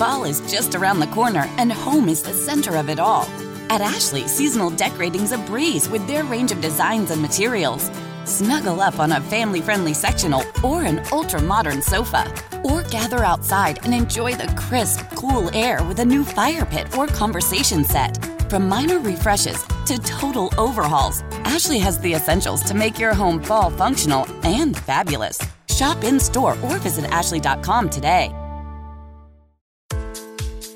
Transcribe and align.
Fall 0.00 0.24
is 0.24 0.40
just 0.50 0.74
around 0.74 0.98
the 0.98 1.06
corner, 1.08 1.44
and 1.58 1.70
home 1.70 2.08
is 2.08 2.22
the 2.22 2.32
center 2.32 2.76
of 2.76 2.88
it 2.88 2.98
all. 2.98 3.24
At 3.68 3.82
Ashley, 3.82 4.26
seasonal 4.26 4.70
decorating's 4.70 5.32
a 5.32 5.36
breeze 5.36 5.90
with 5.90 6.06
their 6.06 6.24
range 6.24 6.52
of 6.52 6.62
designs 6.62 7.10
and 7.10 7.20
materials. 7.20 7.90
Snuggle 8.24 8.80
up 8.80 8.98
on 8.98 9.12
a 9.12 9.20
family 9.20 9.60
friendly 9.60 9.92
sectional 9.92 10.42
or 10.64 10.84
an 10.84 11.02
ultra 11.12 11.42
modern 11.42 11.82
sofa. 11.82 12.32
Or 12.64 12.82
gather 12.84 13.22
outside 13.24 13.84
and 13.84 13.92
enjoy 13.92 14.36
the 14.36 14.50
crisp, 14.56 15.00
cool 15.16 15.54
air 15.54 15.84
with 15.84 15.98
a 15.98 16.06
new 16.06 16.24
fire 16.24 16.64
pit 16.64 16.96
or 16.96 17.06
conversation 17.06 17.84
set. 17.84 18.24
From 18.48 18.70
minor 18.70 19.00
refreshes 19.00 19.62
to 19.84 19.98
total 19.98 20.50
overhauls, 20.56 21.20
Ashley 21.44 21.78
has 21.78 21.98
the 21.98 22.14
essentials 22.14 22.62
to 22.62 22.72
make 22.72 22.98
your 22.98 23.12
home 23.12 23.42
fall 23.42 23.68
functional 23.68 24.26
and 24.44 24.78
fabulous. 24.78 25.38
Shop 25.68 26.02
in 26.04 26.18
store 26.18 26.56
or 26.62 26.78
visit 26.78 27.04
Ashley.com 27.10 27.90
today. 27.90 28.34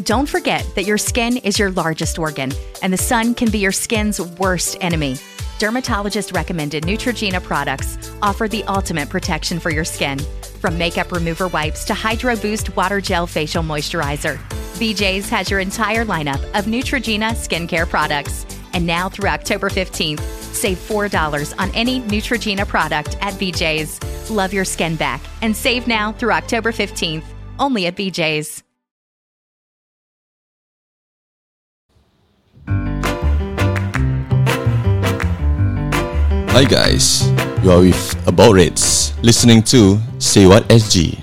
Don't 0.02 0.28
forget 0.28 0.68
that 0.74 0.84
your 0.84 0.98
skin 0.98 1.36
is 1.38 1.58
your 1.58 1.70
largest 1.70 2.18
organ, 2.18 2.52
and 2.82 2.92
the 2.92 2.98
sun 2.98 3.32
can 3.34 3.48
be 3.50 3.58
your 3.58 3.72
skin's 3.72 4.20
worst 4.20 4.76
enemy. 4.80 5.16
Dermatologist 5.60 6.32
recommended 6.32 6.82
Neutrogena 6.82 7.40
products 7.40 7.96
offer 8.20 8.48
the 8.48 8.64
ultimate 8.64 9.08
protection 9.08 9.60
for 9.60 9.70
your 9.70 9.84
skin. 9.84 10.18
From 10.60 10.76
makeup 10.76 11.12
remover 11.12 11.46
wipes 11.46 11.84
to 11.84 11.94
Hydro 11.94 12.34
Boost 12.36 12.74
Water 12.74 13.00
Gel 13.00 13.28
Facial 13.28 13.62
Moisturizer, 13.62 14.36
BJ's 14.78 15.28
has 15.28 15.48
your 15.48 15.60
entire 15.60 16.04
lineup 16.04 16.42
of 16.58 16.64
Neutrogena 16.64 17.30
skincare 17.30 17.88
products. 17.88 18.44
And 18.72 18.84
now 18.84 19.08
through 19.08 19.28
October 19.28 19.70
15th, 19.70 20.20
save 20.52 20.78
$4 20.78 21.54
on 21.60 21.70
any 21.70 22.00
Neutrogena 22.00 22.66
product 22.66 23.16
at 23.20 23.34
BJ's. 23.34 24.00
Love 24.28 24.52
your 24.52 24.64
skin 24.64 24.96
back 24.96 25.20
and 25.40 25.56
save 25.56 25.86
now 25.86 26.10
through 26.10 26.32
October 26.32 26.72
15th, 26.72 27.22
only 27.60 27.86
at 27.86 27.94
BJ's. 27.94 28.63
Hi 36.54 36.62
guys, 36.62 37.26
you 37.66 37.70
are 37.74 37.80
with 37.82 37.98
About 38.30 38.54
Rates, 38.54 39.10
listening 39.26 39.60
to 39.74 39.98
Say 40.22 40.46
What 40.46 40.62
SG. 40.70 41.18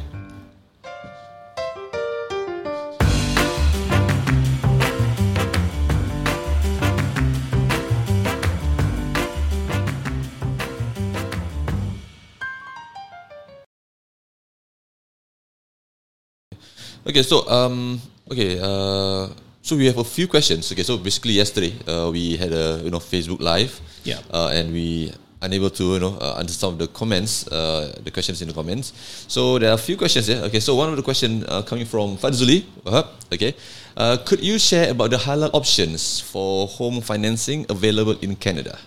Okay, 17.08 17.23
so 17.23 17.48
um, 17.48 18.02
okay, 18.30 18.60
uh, 18.60 19.32
so 19.62 19.76
we 19.76 19.86
have 19.86 19.98
a 19.98 20.04
few 20.04 20.28
questions. 20.28 20.72
Okay, 20.72 20.84
so 20.84 20.98
basically 20.98 21.34
yesterday 21.34 21.73
uh, 21.88 22.09
we 22.12 22.38
had 22.38 22.52
a 22.52 22.81
you 22.84 22.90
know 22.90 23.00
Facebook 23.00 23.40
Live, 23.42 23.80
Yeah. 24.04 24.20
uh, 24.34 24.50
and 24.54 24.72
we 24.73 25.14
unable 25.42 25.70
to 25.72 25.84
you 25.94 26.00
know 26.00 26.17
uh, 26.22 26.38
answer 26.40 26.54
some 26.54 26.73
of 26.73 26.80
the 26.80 26.88
comments, 26.88 27.48
uh, 27.48 27.94
the 28.04 28.12
questions 28.12 28.42
in 28.42 28.48
the 28.48 28.54
comments. 28.54 28.94
So 29.28 29.58
there 29.59 29.70
are 29.70 29.76
a 29.76 29.78
few 29.78 29.98
questions 29.98 30.28
here. 30.28 30.42
Okay, 30.45 30.59
so 30.59 30.76
one 30.76 30.89
of 30.89 30.95
the 30.95 31.04
question 31.04 31.44
uh, 31.48 31.62
coming 31.62 31.86
from 31.86 32.17
Fadzuli. 32.17 32.66
Uh, 32.86 33.04
okay, 33.34 33.56
uh, 33.98 34.17
could 34.26 34.44
you 34.44 34.58
share 34.59 34.92
about 34.92 35.09
the 35.12 35.17
halal 35.17 35.50
options 35.54 36.20
for 36.20 36.67
home 36.67 37.02
financing 37.02 37.66
available 37.70 38.17
in 38.22 38.36
Canada? 38.36 38.78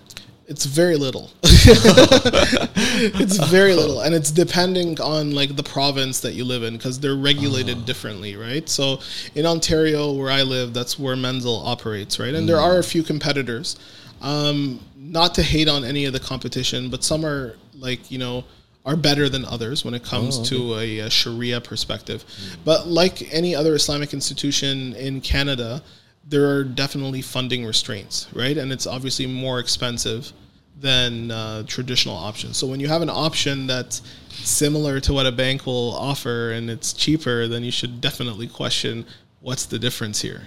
It's 0.47 0.67
very 0.67 0.97
little. 0.97 1.31
it's 3.17 3.37
very 3.47 3.75
little, 3.75 4.01
and 4.01 4.15
it's 4.15 4.31
depending 4.31 5.01
on 5.01 5.35
like 5.35 5.57
the 5.57 5.63
province 5.63 6.21
that 6.21 6.35
you 6.35 6.45
live 6.45 6.63
in 6.63 6.77
because 6.77 7.01
they're 7.01 7.17
regulated 7.17 7.85
differently, 7.87 8.37
right? 8.37 8.69
So 8.69 9.01
in 9.35 9.47
Ontario, 9.47 10.13
where 10.13 10.31
I 10.31 10.43
live, 10.43 10.75
that's 10.75 10.99
where 10.99 11.17
Manzil 11.17 11.65
operates, 11.65 12.19
right? 12.19 12.35
And 12.35 12.49
there 12.49 12.61
are 12.61 12.79
a 12.79 12.85
few 12.85 13.03
competitors. 13.03 13.77
Um, 14.21 14.81
not 14.97 15.35
to 15.35 15.43
hate 15.43 15.69
on 15.69 15.85
any 15.85 16.05
of 16.05 16.13
the 16.13 16.21
competition, 16.21 16.91
but 16.91 17.03
some 17.03 17.25
are 17.25 17.57
like 17.79 18.11
you 18.11 18.19
know 18.19 18.45
are 18.85 18.97
better 18.97 19.31
than 19.31 19.47
others 19.47 19.85
when 19.85 19.95
it 19.95 20.05
comes 20.05 20.47
to 20.51 20.75
a, 20.75 20.99
a 21.01 21.11
Sharia 21.11 21.61
perspective. 21.61 22.25
But 22.65 22.87
like 22.87 23.33
any 23.33 23.55
other 23.55 23.75
Islamic 23.75 24.13
institution 24.13 24.95
in 24.95 25.23
Canada, 25.23 25.83
there 26.29 26.51
are 26.51 26.65
definitely 26.65 27.23
funding 27.23 27.65
restraints, 27.65 28.29
right? 28.35 28.59
And 28.59 28.71
it's 28.71 28.87
obviously 28.87 29.27
more 29.27 29.59
expensive 29.59 30.33
than 30.81 31.31
uh, 31.31 31.63
traditional 31.67 32.17
options. 32.17 32.57
So 32.57 32.67
when 32.67 32.81
you 32.81 32.89
have 32.89 33.03
an 33.03 33.11
option 33.11 33.67
that's 33.67 34.03
similar 34.29 35.01
to 35.01 35.13
what 35.13 35.27
a 35.27 35.33
bank 35.33 35.67
will 35.67 35.95
offer 35.95 36.53
and 36.53 36.69
it's 36.69 36.93
cheaper, 36.93 37.49
then 37.49 37.63
you 37.63 37.71
should 37.71 38.01
definitely 38.01 38.49
question 38.49 39.07
what's 39.41 39.67
the 39.67 39.79
difference 39.79 40.21
here. 40.21 40.43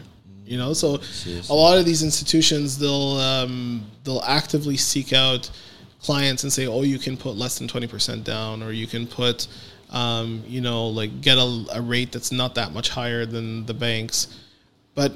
You 0.46 0.58
know, 0.58 0.74
so 0.74 1.02
a 1.50 1.54
lot 1.54 1.78
of 1.78 1.86
these 1.86 2.04
institutions 2.04 2.78
they'll 2.78 3.18
um, 3.18 3.84
they'll 4.04 4.22
actively 4.22 4.78
seek 4.78 5.12
out 5.12 5.50
clients 6.02 6.44
and 6.44 6.54
say, 6.54 6.68
oh, 6.68 6.84
you 6.84 7.00
can 7.00 7.18
put 7.18 7.36
less 7.36 7.58
than 7.60 7.68
twenty 7.68 7.88
percent 7.88 8.24
down, 8.24 8.64
or 8.64 8.72
you 8.72 8.88
can 8.88 9.08
put, 9.08 9.48
um, 9.90 10.44
you 10.48 10.62
know, 10.62 10.88
like 10.88 11.20
get 11.22 11.38
a, 11.38 11.66
a 11.74 11.82
rate 11.82 12.14
that's 12.14 12.32
not 12.32 12.56
that 12.56 12.72
much 12.72 12.90
higher 12.90 13.26
than 13.26 13.66
the 13.66 13.74
banks, 13.74 14.40
but 14.96 15.12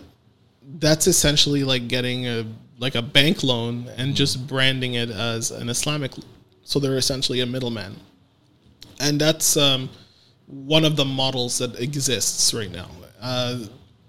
that's 0.79 1.07
essentially 1.07 1.63
like 1.63 1.87
getting 1.87 2.27
a 2.27 2.45
like 2.81 2.95
a 2.95 3.01
bank 3.01 3.43
loan 3.43 3.87
and 3.95 4.15
just 4.15 4.47
branding 4.47 4.95
it 4.95 5.09
as 5.09 5.51
an 5.51 5.69
Islamic. 5.69 6.11
So 6.63 6.79
they're 6.79 6.97
essentially 6.97 7.41
a 7.41 7.45
middleman, 7.45 7.95
and 8.99 9.21
that's 9.21 9.55
um, 9.57 9.89
one 10.47 10.85
of 10.89 10.95
the 10.95 11.05
models 11.05 11.57
that 11.59 11.79
exists 11.79 12.53
right 12.53 12.71
now. 12.71 12.89
Uh, 13.21 13.65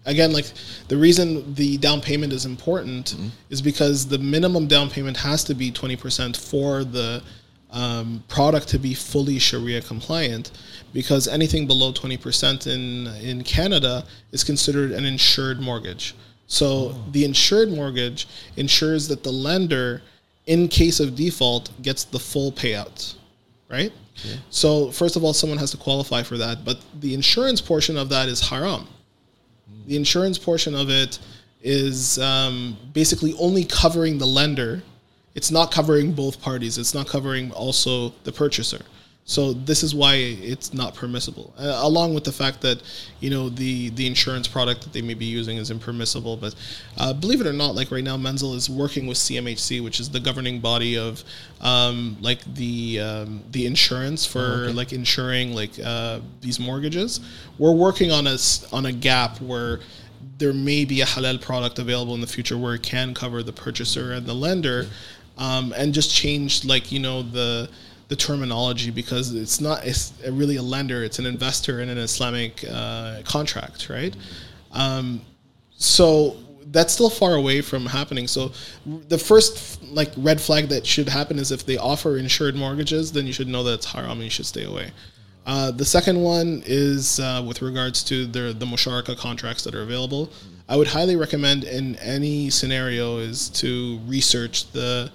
again, 0.06 0.32
like 0.32 0.48
the 0.88 0.96
reason 0.96 1.54
the 1.54 1.76
down 1.78 2.00
payment 2.00 2.32
is 2.32 2.44
important 2.44 3.14
is 3.50 3.60
because 3.62 4.06
the 4.06 4.18
minimum 4.18 4.66
down 4.66 4.88
payment 4.90 5.16
has 5.16 5.44
to 5.44 5.54
be 5.54 5.70
twenty 5.70 5.96
percent 5.96 6.36
for 6.36 6.84
the 6.84 7.22
um, 7.70 8.22
product 8.28 8.68
to 8.68 8.78
be 8.78 8.94
fully 8.94 9.38
Sharia 9.38 9.80
compliant, 9.80 10.52
because 10.92 11.26
anything 11.26 11.66
below 11.66 11.92
twenty 11.92 12.18
percent 12.18 12.66
in 12.66 13.06
in 13.22 13.42
Canada 13.44 14.04
is 14.30 14.44
considered 14.44 14.92
an 14.92 15.04
insured 15.04 15.60
mortgage. 15.60 16.14
So 16.52 16.94
the 17.12 17.24
insured 17.24 17.70
mortgage 17.70 18.28
ensures 18.58 19.08
that 19.08 19.24
the 19.24 19.32
lender, 19.32 20.02
in 20.44 20.68
case 20.68 21.00
of 21.00 21.16
default, 21.16 21.70
gets 21.80 22.04
the 22.04 22.18
full 22.18 22.52
payout, 22.52 23.14
right? 23.70 23.90
So 24.50 24.90
first 24.90 25.16
of 25.16 25.24
all, 25.24 25.32
someone 25.32 25.58
has 25.58 25.70
to 25.70 25.78
qualify 25.78 26.22
for 26.22 26.36
that, 26.36 26.62
but 26.62 26.78
the 27.00 27.14
insurance 27.14 27.62
portion 27.62 27.96
of 27.96 28.10
that 28.10 28.28
is 28.28 28.38
haram. 28.50 28.86
The 29.86 29.96
insurance 29.96 30.36
portion 30.36 30.74
of 30.74 30.90
it 30.90 31.20
is 31.62 32.18
um, 32.18 32.76
basically 32.92 33.34
only 33.38 33.64
covering 33.64 34.18
the 34.18 34.26
lender. 34.26 34.82
It's 35.34 35.50
not 35.50 35.72
covering 35.72 36.12
both 36.12 36.42
parties. 36.42 36.76
It's 36.76 36.92
not 36.92 37.08
covering 37.08 37.50
also 37.52 38.10
the 38.24 38.32
purchaser. 38.32 38.82
So 39.24 39.52
this 39.52 39.84
is 39.84 39.94
why 39.94 40.16
it's 40.16 40.74
not 40.74 40.96
permissible. 40.96 41.54
Uh, 41.56 41.80
along 41.82 42.12
with 42.12 42.24
the 42.24 42.32
fact 42.32 42.60
that 42.62 42.82
you 43.20 43.30
know 43.30 43.48
the 43.48 43.90
the 43.90 44.06
insurance 44.06 44.48
product 44.48 44.82
that 44.82 44.92
they 44.92 45.00
may 45.00 45.14
be 45.14 45.26
using 45.26 45.58
is 45.58 45.70
impermissible. 45.70 46.36
But 46.36 46.56
uh, 46.98 47.12
believe 47.12 47.40
it 47.40 47.46
or 47.46 47.52
not, 47.52 47.76
like 47.76 47.92
right 47.92 48.02
now, 48.02 48.16
Manzil 48.16 48.56
is 48.56 48.68
working 48.68 49.06
with 49.06 49.16
CMHC, 49.18 49.82
which 49.82 50.00
is 50.00 50.10
the 50.10 50.18
governing 50.18 50.58
body 50.58 50.98
of 50.98 51.22
um, 51.60 52.16
like 52.20 52.42
the 52.54 53.00
um, 53.00 53.44
the 53.52 53.64
insurance 53.64 54.26
for 54.26 54.72
like 54.72 54.92
insuring 54.92 55.54
like 55.54 55.78
uh, 55.82 56.18
these 56.40 56.58
mortgages. 56.58 57.20
We're 57.58 57.74
working 57.74 58.10
on 58.10 58.26
a 58.26 58.36
on 58.72 58.86
a 58.86 58.92
gap 58.92 59.40
where 59.40 59.78
there 60.38 60.52
may 60.52 60.84
be 60.84 61.00
a 61.00 61.06
halal 61.06 61.40
product 61.40 61.78
available 61.78 62.14
in 62.16 62.20
the 62.20 62.26
future 62.26 62.58
where 62.58 62.74
it 62.74 62.82
can 62.82 63.14
cover 63.14 63.44
the 63.44 63.52
purchaser 63.52 64.12
and 64.12 64.26
the 64.26 64.34
lender, 64.34 64.88
um, 65.38 65.72
and 65.76 65.94
just 65.94 66.12
change 66.12 66.64
like 66.64 66.90
you 66.90 66.98
know 66.98 67.22
the 67.22 67.70
the 68.12 68.16
terminology 68.16 68.90
because 68.90 69.34
it's 69.34 69.58
not 69.58 69.86
it's 69.86 70.12
really 70.28 70.56
a 70.56 70.62
lender; 70.62 71.02
it's 71.02 71.18
an 71.18 71.24
investor 71.24 71.80
in 71.80 71.88
an 71.88 71.96
Islamic 71.96 72.62
uh, 72.70 73.22
contract, 73.24 73.88
right? 73.88 74.14
Um, 74.72 75.22
so 75.78 76.36
that's 76.66 76.92
still 76.92 77.08
far 77.08 77.34
away 77.36 77.62
from 77.62 77.86
happening. 77.86 78.26
So 78.28 78.52
the 79.08 79.16
first 79.16 79.82
like 79.84 80.12
red 80.18 80.42
flag 80.42 80.68
that 80.68 80.86
should 80.86 81.08
happen 81.08 81.38
is 81.38 81.50
if 81.50 81.64
they 81.64 81.78
offer 81.78 82.18
insured 82.18 82.54
mortgages, 82.54 83.12
then 83.12 83.26
you 83.26 83.32
should 83.32 83.48
know 83.48 83.62
that 83.62 83.74
it's 83.78 83.86
haram 83.86 84.10
and 84.10 84.24
you 84.24 84.30
should 84.30 84.44
stay 84.46 84.64
away. 84.64 84.90
Uh, 85.46 85.70
the 85.70 85.86
second 85.86 86.20
one 86.20 86.62
is 86.66 87.18
uh, 87.18 87.42
with 87.48 87.62
regards 87.62 88.04
to 88.04 88.26
the 88.26 88.52
the 88.52 88.66
musharaka 88.66 89.16
contracts 89.16 89.64
that 89.64 89.74
are 89.74 89.82
available. 89.82 90.30
I 90.68 90.76
would 90.76 90.88
highly 90.88 91.16
recommend 91.16 91.64
in 91.64 91.96
any 91.96 92.50
scenario 92.50 93.16
is 93.16 93.48
to 93.60 93.98
research 94.06 94.70
the 94.72 95.10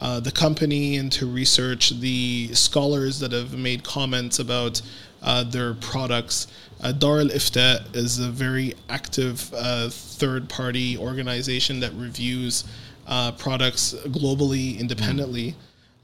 uh, 0.00 0.20
the 0.20 0.30
company 0.30 0.96
and 0.96 1.10
to 1.12 1.26
research 1.26 1.90
the 2.00 2.48
scholars 2.54 3.18
that 3.20 3.32
have 3.32 3.56
made 3.56 3.82
comments 3.82 4.38
about 4.38 4.82
uh, 5.22 5.42
their 5.44 5.74
products. 5.74 6.46
Uh, 6.80 6.92
Dar 6.92 7.20
al 7.20 7.28
Ifta 7.28 7.94
is 7.96 8.18
a 8.18 8.28
very 8.28 8.74
active 8.90 9.52
uh, 9.54 9.88
third 9.88 10.48
party 10.48 10.98
organization 10.98 11.80
that 11.80 11.92
reviews 11.94 12.64
uh, 13.06 13.32
products 13.32 13.94
globally, 14.08 14.78
independently. 14.78 15.54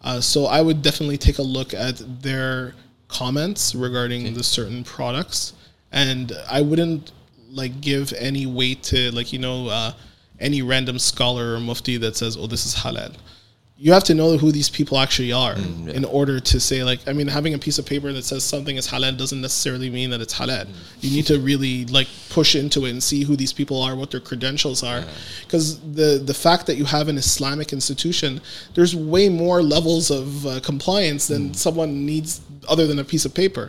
Uh, 0.03 0.21
so 0.21 0.47
I 0.47 0.62
would 0.62 0.83
definitely 0.83 1.19
take 1.19 1.39
a 1.39 1.43
look 1.43 1.75
at 1.75 2.03
their 2.23 2.75
comments 3.09 3.75
regarding 3.75 4.33
the 4.35 4.43
certain 4.43 4.83
products. 4.83 5.53
And 5.93 6.33
I 6.50 6.62
wouldn't 6.62 7.12
like 7.50 7.81
give 7.81 8.12
any 8.15 8.47
weight 8.47 8.83
to 8.85 9.11
like 9.12 9.33
you 9.33 9.39
know 9.39 9.69
uh, 9.69 9.93
any 10.41 10.62
random 10.62 10.99
scholar 10.99 11.55
or 11.55 11.61
mufti 11.61 11.99
that 11.99 12.17
says, 12.17 12.37
"Oh, 12.37 12.47
this 12.47 12.65
is 12.65 12.75
halal." 12.75 13.15
You 13.84 13.93
have 13.93 14.05
to 14.05 14.14
know 14.14 14.37
who 14.43 14.52
these 14.52 14.70
people 14.79 14.96
actually 15.05 15.32
are 15.32 15.55
Mm, 15.55 15.93
in 15.99 16.05
order 16.05 16.37
to 16.52 16.56
say 16.69 16.79
like 16.90 17.00
I 17.11 17.12
mean 17.19 17.29
having 17.38 17.52
a 17.55 17.58
piece 17.67 17.79
of 17.81 17.84
paper 17.94 18.12
that 18.17 18.25
says 18.25 18.43
something 18.44 18.76
is 18.81 18.87
halal 18.93 19.14
doesn't 19.23 19.43
necessarily 19.49 19.90
mean 19.99 20.08
that 20.11 20.20
it's 20.25 20.34
halal. 20.40 20.67
You 21.00 21.11
need 21.17 21.26
to 21.32 21.37
really 21.50 21.76
like 21.87 22.08
push 22.37 22.55
into 22.62 22.79
it 22.87 22.90
and 22.94 23.02
see 23.11 23.20
who 23.29 23.34
these 23.43 23.55
people 23.61 23.79
are, 23.87 23.93
what 23.96 24.11
their 24.12 24.25
credentials 24.31 24.81
are, 24.90 25.02
because 25.44 25.67
the 26.00 26.11
the 26.31 26.38
fact 26.46 26.62
that 26.69 26.76
you 26.81 26.87
have 26.96 27.06
an 27.12 27.19
Islamic 27.26 27.69
institution, 27.79 28.40
there's 28.75 28.94
way 29.14 29.29
more 29.29 29.58
levels 29.76 30.11
of 30.20 30.46
uh, 30.46 30.61
compliance 30.61 31.26
than 31.32 31.52
someone 31.55 32.06
needs 32.12 32.40
other 32.69 32.87
than 32.87 32.99
a 33.00 33.05
piece 33.12 33.25
of 33.29 33.34
paper 33.34 33.67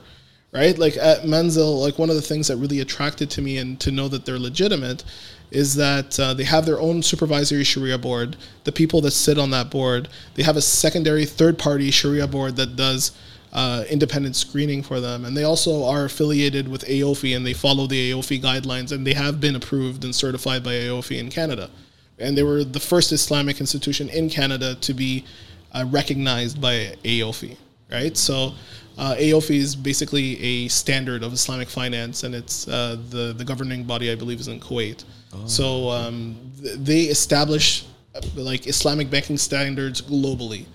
right? 0.54 0.78
Like 0.78 0.96
at 0.98 1.24
Manzil, 1.24 1.82
like 1.82 1.98
one 1.98 2.10
of 2.12 2.16
the 2.16 2.22
things 2.22 2.48
that 2.48 2.58
really 2.58 2.80
attracted 2.80 3.30
to 3.32 3.42
me 3.42 3.58
and 3.58 3.80
to 3.80 3.92
know 3.92 4.08
that 4.08 4.24
they're 4.26 4.40
legitimate 4.40 5.04
is 5.54 5.76
that 5.76 6.20
uh, 6.20 6.34
they 6.34 6.44
have 6.44 6.66
their 6.66 6.80
own 6.80 7.04
supervisory 7.04 7.64
Sharia 7.64 7.98
board. 7.98 8.36
The 8.64 8.72
people 8.72 9.02
that 9.02 9.12
sit 9.12 9.38
on 9.38 9.52
that 9.52 9.70
board, 9.70 10.10
they 10.36 10.44
have 10.44 10.58
a 10.58 10.62
secondary 10.62 11.26
third 11.26 11.58
party 11.58 11.92
Sharia 11.92 12.28
board 12.28 12.56
that 12.56 12.76
does 12.76 13.12
uh, 13.54 13.84
independent 13.90 14.36
screening 14.36 14.82
for 14.82 15.00
them. 15.00 15.26
And 15.26 15.38
they 15.38 15.44
also 15.44 15.86
are 15.86 16.06
affiliated 16.06 16.68
with 16.68 16.84
AAOIFI 16.86 17.36
and 17.36 17.46
they 17.46 17.54
follow 17.54 17.86
the 17.86 18.12
AAOIFI 18.12 18.42
guidelines 18.42 18.92
and 18.92 19.06
they 19.06 19.14
have 19.14 19.40
been 19.40 19.56
approved 19.56 20.04
and 20.04 20.14
certified 20.14 20.64
by 20.64 20.72
AAOIFI 20.72 21.20
in 21.20 21.30
Canada. 21.30 21.70
And 22.18 22.36
they 22.36 22.44
were 22.44 22.64
the 22.64 22.80
first 22.80 23.12
Islamic 23.12 23.60
institution 23.60 24.10
in 24.10 24.30
Canada 24.30 24.76
to 24.76 24.94
be 24.94 25.24
uh, 25.72 25.86
recognized 25.88 26.60
by 26.60 26.96
AAOIFI, 27.04 27.58
right? 27.92 28.18
So 28.18 28.54
uh, 28.98 29.16
AAOIFI 29.16 29.56
is 29.56 29.76
basically 29.76 30.40
a 30.42 30.68
standard 30.68 31.24
of 31.24 31.34
Islamic 31.34 31.70
finance, 31.70 32.24
and 32.24 32.36
it's 32.36 32.68
uh, 32.68 32.98
the 33.10 33.34
the 33.34 33.44
governing 33.44 33.84
body, 33.84 34.12
I 34.12 34.16
believe, 34.16 34.40
is 34.40 34.48
in 34.48 34.60
Kuwait. 34.60 35.04
So 35.48 35.90
um, 35.90 36.38
th- 36.62 36.78
they 36.78 37.02
establish 37.04 37.86
uh, 38.14 38.22
like 38.36 38.68
Islamic 38.68 39.10
banking 39.10 39.38
standards 39.38 40.02
globally. 40.02 40.66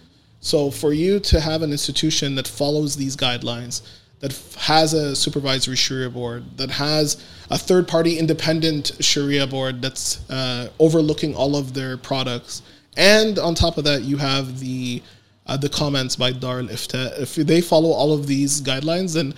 So 0.40 0.70
for 0.70 0.92
you 0.92 1.20
to 1.20 1.40
have 1.40 1.62
an 1.62 1.70
institution 1.70 2.34
that 2.34 2.48
follows 2.48 2.96
these 2.96 3.16
guidelines, 3.16 3.82
that 4.20 4.32
f- 4.32 4.54
has 4.54 4.94
a 4.94 5.14
supervisory 5.14 5.76
Sharia 5.76 6.10
board, 6.10 6.44
that 6.56 6.70
has 6.70 7.24
a 7.50 7.58
third 7.58 7.86
party 7.86 8.18
independent 8.18 8.92
Sharia 9.00 9.46
board 9.46 9.80
that's 9.80 10.28
uh, 10.28 10.70
overlooking 10.80 11.36
all 11.36 11.54
of 11.54 11.72
their 11.74 11.96
products, 11.96 12.62
and 12.96 13.38
on 13.38 13.54
top 13.54 13.78
of 13.78 13.84
that, 13.84 14.02
you 14.02 14.16
have 14.16 14.58
the 14.58 15.02
uh, 15.48 15.56
the 15.56 15.68
comments 15.68 16.14
by 16.14 16.30
Dar 16.32 16.60
al 16.60 16.66
Ifta. 16.66 17.18
If 17.20 17.34
they 17.34 17.60
follow 17.60 17.90
all 17.90 18.12
of 18.12 18.26
these 18.26 18.60
guidelines, 18.60 19.14
then 19.14 19.34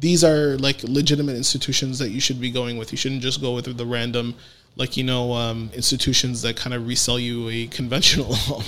these 0.00 0.24
are 0.24 0.56
like 0.58 0.82
legitimate 0.82 1.36
institutions 1.36 1.98
that 1.98 2.10
you 2.10 2.20
should 2.20 2.40
be 2.40 2.50
going 2.50 2.76
with. 2.78 2.90
You 2.92 2.98
shouldn't 2.98 3.22
just 3.22 3.40
go 3.40 3.54
with 3.54 3.76
the 3.76 3.86
random, 3.86 4.34
like 4.76 4.96
you 4.96 5.04
know, 5.04 5.32
um, 5.32 5.70
institutions 5.74 6.42
that 6.42 6.56
kind 6.56 6.74
of 6.74 6.86
resell 6.86 7.18
you 7.18 7.48
a 7.50 7.66
conventional 7.78 8.36
loan. 8.48 8.64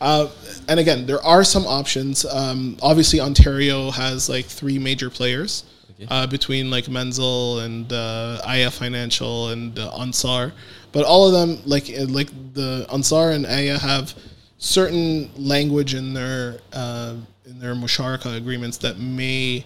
uh, 0.00 0.28
and 0.68 0.80
again, 0.80 1.06
there 1.06 1.22
are 1.22 1.44
some 1.44 1.66
options. 1.66 2.24
Um, 2.24 2.76
obviously, 2.80 3.20
Ontario 3.20 3.90
has 3.90 4.28
like 4.28 4.46
three 4.46 4.78
major 4.78 5.10
players. 5.10 5.64
Uh, 6.08 6.26
between 6.26 6.70
like 6.70 6.86
Manzil 6.86 7.62
and 7.62 7.92
uh, 7.92 8.40
Aya 8.46 8.70
Financial 8.70 9.50
and 9.50 9.78
uh, 9.78 9.94
Ansar, 10.00 10.50
but 10.92 11.04
all 11.04 11.26
of 11.26 11.32
them 11.34 11.60
like 11.66 11.90
like 12.08 12.30
the 12.54 12.86
Ansar 12.90 13.32
and 13.32 13.46
Aya 13.46 13.76
have 13.76 14.14
certain 14.60 15.28
language 15.36 15.94
in 15.94 16.14
their 16.14 16.60
uh, 16.72 17.16
in 17.44 17.58
their 17.58 17.74
musharaka 17.74 18.36
agreements 18.36 18.76
that 18.78 18.98
may 18.98 19.64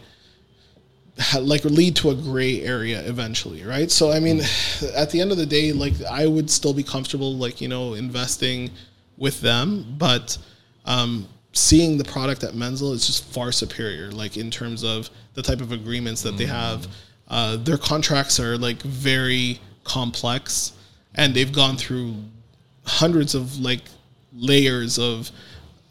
ha- 1.18 1.38
like 1.38 1.64
lead 1.64 1.94
to 1.96 2.10
a 2.10 2.14
gray 2.14 2.62
area 2.62 3.06
eventually 3.06 3.62
right? 3.64 3.90
So 3.90 4.10
i 4.10 4.18
mean 4.18 4.40
at 4.96 5.10
the 5.10 5.20
end 5.20 5.30
of 5.30 5.36
the 5.36 5.46
day 5.46 5.72
like 5.72 6.00
i 6.10 6.26
would 6.26 6.48
still 6.48 6.72
be 6.72 6.82
comfortable 6.82 7.34
like 7.36 7.60
you 7.60 7.68
know 7.68 7.94
investing 7.94 8.70
with 9.18 9.40
them 9.42 9.94
but 9.98 10.38
um, 10.86 11.28
seeing 11.52 11.98
the 11.98 12.04
product 12.04 12.42
at 12.42 12.54
manzil 12.54 12.92
is 12.92 13.06
just 13.06 13.24
far 13.26 13.52
superior 13.52 14.10
like 14.10 14.36
in 14.36 14.50
terms 14.50 14.82
of 14.82 15.10
the 15.34 15.42
type 15.42 15.60
of 15.60 15.72
agreements 15.72 16.22
that 16.22 16.36
they 16.36 16.46
have. 16.46 16.86
Uh, 17.28 17.56
their 17.56 17.78
contracts 17.78 18.38
are 18.40 18.56
like 18.56 18.80
very 18.82 19.58
complex 19.82 20.72
and 21.16 21.34
they've 21.34 21.52
gone 21.52 21.76
through 21.76 22.14
hundreds 22.86 23.34
of 23.34 23.58
like 23.58 23.82
layers 24.36 24.98
of 24.98 25.30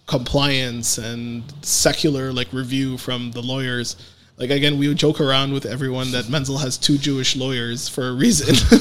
compliance 0.05 0.97
and 0.97 1.43
secular 1.61 2.33
like 2.33 2.51
review 2.51 2.97
from 2.97 3.31
the 3.31 3.41
lawyers. 3.41 3.95
Like 4.37 4.49
again, 4.49 4.79
we 4.79 4.87
would 4.87 4.97
joke 4.97 5.21
around 5.21 5.53
with 5.53 5.65
everyone 5.65 6.11
that 6.11 6.25
Manzil 6.25 6.59
has 6.59 6.77
two 6.77 6.97
Jewish 6.97 7.35
lawyers 7.35 7.87
for 7.87 8.07
a 8.07 8.13
reason, 8.13 8.55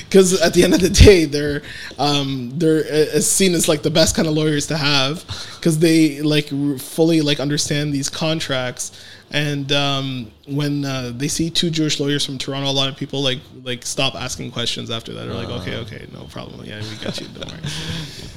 because 0.08 0.40
at 0.40 0.54
the 0.54 0.64
end 0.64 0.74
of 0.74 0.80
the 0.80 0.88
day, 0.88 1.26
they're 1.26 1.62
um, 1.98 2.52
they're 2.56 2.84
uh, 2.90 3.20
seen 3.20 3.54
as 3.54 3.68
like 3.68 3.82
the 3.82 3.90
best 3.90 4.16
kind 4.16 4.26
of 4.26 4.34
lawyers 4.34 4.66
to 4.68 4.78
have, 4.78 5.26
because 5.56 5.78
they 5.78 6.22
like 6.22 6.50
r- 6.52 6.78
fully 6.78 7.20
like 7.20 7.38
understand 7.38 7.92
these 7.92 8.08
contracts. 8.08 8.92
And 9.30 9.70
um, 9.72 10.30
when 10.46 10.84
uh, 10.84 11.12
they 11.14 11.28
see 11.28 11.50
two 11.50 11.68
Jewish 11.68 12.00
lawyers 12.00 12.24
from 12.24 12.38
Toronto, 12.38 12.70
a 12.70 12.72
lot 12.72 12.88
of 12.88 12.96
people 12.96 13.22
like 13.22 13.40
like 13.62 13.84
stop 13.84 14.14
asking 14.14 14.52
questions 14.52 14.90
after 14.90 15.12
that. 15.12 15.26
They're 15.26 15.34
like, 15.34 15.48
okay, 15.48 15.76
okay, 15.76 16.06
no 16.14 16.24
problem. 16.24 16.64
Yeah, 16.64 16.80
we 16.80 16.96
got 17.04 17.20
you. 17.20 17.26
Don't 17.28 17.50
worry. 17.50 17.60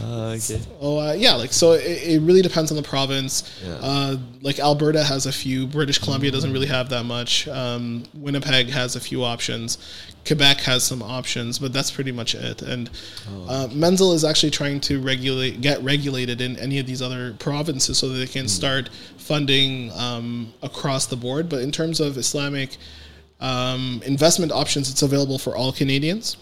Uh, 0.01 0.31
okay. 0.35 0.61
Oh 0.81 0.99
uh, 0.99 1.13
yeah, 1.13 1.35
like 1.35 1.53
so 1.53 1.71
it, 1.73 2.03
it 2.03 2.21
really 2.21 2.41
depends 2.41 2.71
on 2.71 2.77
the 2.77 2.83
province. 2.83 3.49
Yeah. 3.65 3.75
Uh, 3.75 4.17
like 4.41 4.59
Alberta 4.59 5.03
has 5.03 5.25
a 5.25 5.31
few. 5.31 5.65
British 5.65 5.97
Columbia 5.97 6.29
doesn't 6.31 6.51
really 6.51 6.67
have 6.67 6.89
that 6.89 7.05
much. 7.05 7.47
Um, 7.47 8.03
Winnipeg 8.13 8.69
has 8.69 8.97
a 8.97 8.99
few 8.99 9.23
options. 9.23 9.77
Quebec 10.25 10.61
has 10.61 10.83
some 10.83 11.01
options, 11.01 11.59
but 11.59 11.73
that's 11.73 11.91
pretty 11.91 12.11
much 12.11 12.35
it. 12.35 12.61
And 12.61 12.89
uh, 13.47 13.67
Manzil 13.71 14.13
is 14.13 14.23
actually 14.23 14.51
trying 14.51 14.79
to 14.81 15.01
regulate, 15.01 15.61
get 15.61 15.81
regulated 15.81 16.41
in 16.41 16.57
any 16.57 16.79
of 16.79 16.85
these 16.85 17.01
other 17.01 17.33
provinces 17.39 17.97
so 17.97 18.09
that 18.09 18.17
they 18.17 18.27
can 18.27 18.47
start 18.47 18.89
funding 19.17 19.91
um, 19.93 20.53
across 20.61 21.07
the 21.07 21.15
board. 21.15 21.49
But 21.49 21.61
in 21.61 21.71
terms 21.71 21.99
of 21.99 22.17
Islamic 22.17 22.77
um, 23.39 24.01
investment 24.05 24.51
options, 24.51 24.89
it's 24.89 25.01
available 25.01 25.39
for 25.39 25.55
all 25.55 25.71
Canadians 25.71 26.37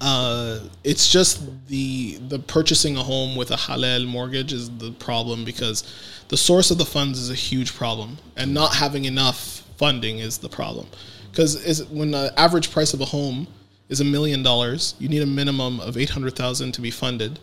uh, 0.00 0.60
it's 0.82 1.10
just 1.10 1.42
the 1.68 2.16
the 2.28 2.38
purchasing 2.38 2.96
a 2.96 3.02
home 3.02 3.36
with 3.36 3.50
a 3.50 3.56
halal 3.56 4.06
mortgage 4.06 4.52
is 4.52 4.70
the 4.78 4.92
problem 4.92 5.44
because 5.44 5.84
the 6.28 6.36
source 6.36 6.70
of 6.70 6.78
the 6.78 6.86
funds 6.86 7.18
is 7.18 7.30
a 7.30 7.34
huge 7.34 7.74
problem, 7.74 8.16
and 8.36 8.54
not 8.54 8.74
having 8.74 9.04
enough 9.04 9.62
funding 9.76 10.18
is 10.18 10.38
the 10.38 10.48
problem. 10.48 10.86
Because 11.30 11.84
when 11.90 12.10
the 12.10 12.32
average 12.36 12.70
price 12.70 12.94
of 12.94 13.00
a 13.00 13.04
home 13.04 13.46
is 13.88 14.00
a 14.00 14.04
million 14.04 14.42
dollars, 14.42 14.94
you 14.98 15.08
need 15.08 15.22
a 15.22 15.26
minimum 15.26 15.80
of 15.80 15.96
eight 15.96 16.10
hundred 16.10 16.36
thousand 16.36 16.72
to 16.72 16.80
be 16.80 16.90
funded, 16.90 17.38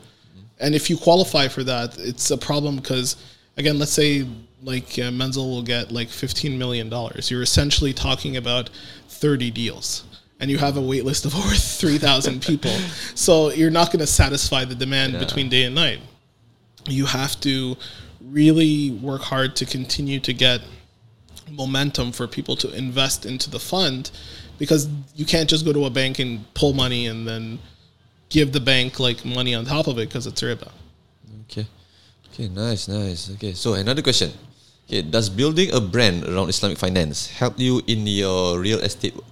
and 0.60 0.76
if 0.76 0.90
you 0.90 0.98
qualify 0.98 1.48
for 1.48 1.64
that, 1.64 1.98
it's 1.98 2.32
a 2.32 2.38
problem 2.38 2.76
because 2.78 3.16
again, 3.58 3.80
let's 3.80 3.92
say 3.92 4.28
like 4.64 4.98
uh, 5.00 5.12
Manzil 5.12 5.50
will 5.50 5.64
get 5.64 5.92
like 5.92 6.10
fifteen 6.10 6.58
million 6.58 6.90
dollars. 6.90 7.32
You're 7.32 7.44
essentially 7.44 7.94
talking 7.94 8.38
about 8.38 8.70
thirty 9.08 9.52
deals 9.52 10.04
and 10.40 10.52
you 10.52 10.58
have 10.58 10.78
a 10.78 10.82
wait 10.82 11.06
list 11.06 11.26
of 11.26 11.36
over 11.36 11.54
3,000 11.56 12.42
people. 12.42 12.72
So 13.16 13.50
you're 13.50 13.72
not 13.72 13.88
going 13.88 14.00
to 14.00 14.08
satisfy 14.08 14.64
the 14.64 14.76
demand 14.76 15.18
between 15.18 15.50
day 15.50 15.64
and 15.64 15.74
night. 15.74 16.00
You 16.88 17.06
have 17.08 17.40
to 17.42 17.76
really 18.22 18.92
work 18.92 19.22
hard 19.22 19.56
to 19.58 19.66
continue 19.66 20.20
to 20.20 20.34
get 20.34 20.62
momentum 21.50 22.12
for 22.12 22.28
people 22.28 22.56
to 22.58 22.72
invest 22.74 23.26
into 23.26 23.50
the 23.50 23.60
fund 23.60 24.12
because 24.58 24.88
you 25.16 25.26
can't 25.26 25.50
just 25.50 25.66
go 25.66 25.74
to 25.74 25.86
a 25.86 25.90
bank 25.90 26.20
and 26.20 26.52
pull 26.54 26.74
money 26.74 27.08
and 27.08 27.28
then 27.28 27.60
give 28.30 28.52
the 28.52 28.60
bank 28.60 29.00
like 29.00 29.24
money 29.26 29.56
on 29.56 29.66
top 29.66 29.88
of 29.88 29.98
it 29.98 30.10
because 30.10 30.28
it's 30.28 30.42
riba. 30.42 30.72
Okay. 31.50 31.66
Okay, 32.34 32.50
nice, 32.50 32.88
nice. 32.88 33.32
Okay, 33.32 33.54
so 33.54 33.74
another 33.74 34.02
question. 34.02 34.32
Okay, 34.88 35.02
does 35.02 35.30
building 35.30 35.74
a 35.74 35.82
brand 35.82 36.24
around 36.24 36.50
Islamic 36.50 36.78
finance 36.78 37.28
help 37.28 37.60
you 37.60 37.82
in 37.88 38.08
your 38.08 38.60
real 38.60 38.80
estate 38.80 39.16
work? 39.16 39.26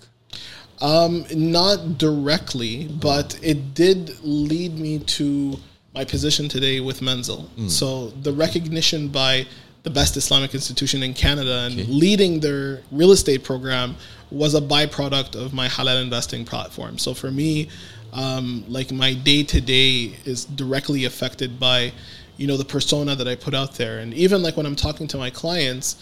Um, 0.81 1.25
not 1.33 1.97
directly, 1.97 2.87
but 2.87 3.39
it 3.41 3.73
did 3.73 4.19
lead 4.23 4.77
me 4.77 4.99
to 4.99 5.57
my 5.93 6.03
position 6.03 6.49
today 6.49 6.81
with 6.81 6.99
Manzil. 6.99 7.47
So 7.69 8.09
the 8.09 8.33
recognition 8.33 9.07
by 9.07 9.47
the 9.85 9.91
best 9.91 10.17
Islamic 10.17 10.53
institution 10.53 11.03
in 11.03 11.13
Canada 11.13 11.59
and 11.67 11.79
Okay. 11.79 11.89
leading 11.89 12.39
their 12.41 12.81
real 12.91 13.11
estate 13.11 13.43
program 13.43 13.95
was 14.31 14.55
a 14.55 14.59
byproduct 14.61 15.35
of 15.35 15.53
my 15.53 15.67
halal 15.67 16.01
investing 16.01 16.43
platform. 16.43 16.97
So 16.97 17.13
for 17.13 17.29
me, 17.31 17.69
um, 18.11 18.65
like 18.67 18.91
my 18.91 19.13
day 19.13 19.43
to 19.43 19.61
day 19.61 20.15
is 20.25 20.45
directly 20.45 21.05
affected 21.05 21.59
by, 21.59 21.93
you 22.37 22.47
know, 22.47 22.57
the 22.57 22.65
persona 22.65 23.15
that 23.15 23.27
I 23.27 23.35
put 23.35 23.53
out 23.53 23.75
there. 23.75 23.99
And 23.99 24.11
even 24.15 24.41
like 24.41 24.57
when 24.57 24.65
I'm 24.65 24.75
talking 24.75 25.07
to 25.09 25.17
my 25.17 25.29
clients, 25.29 25.97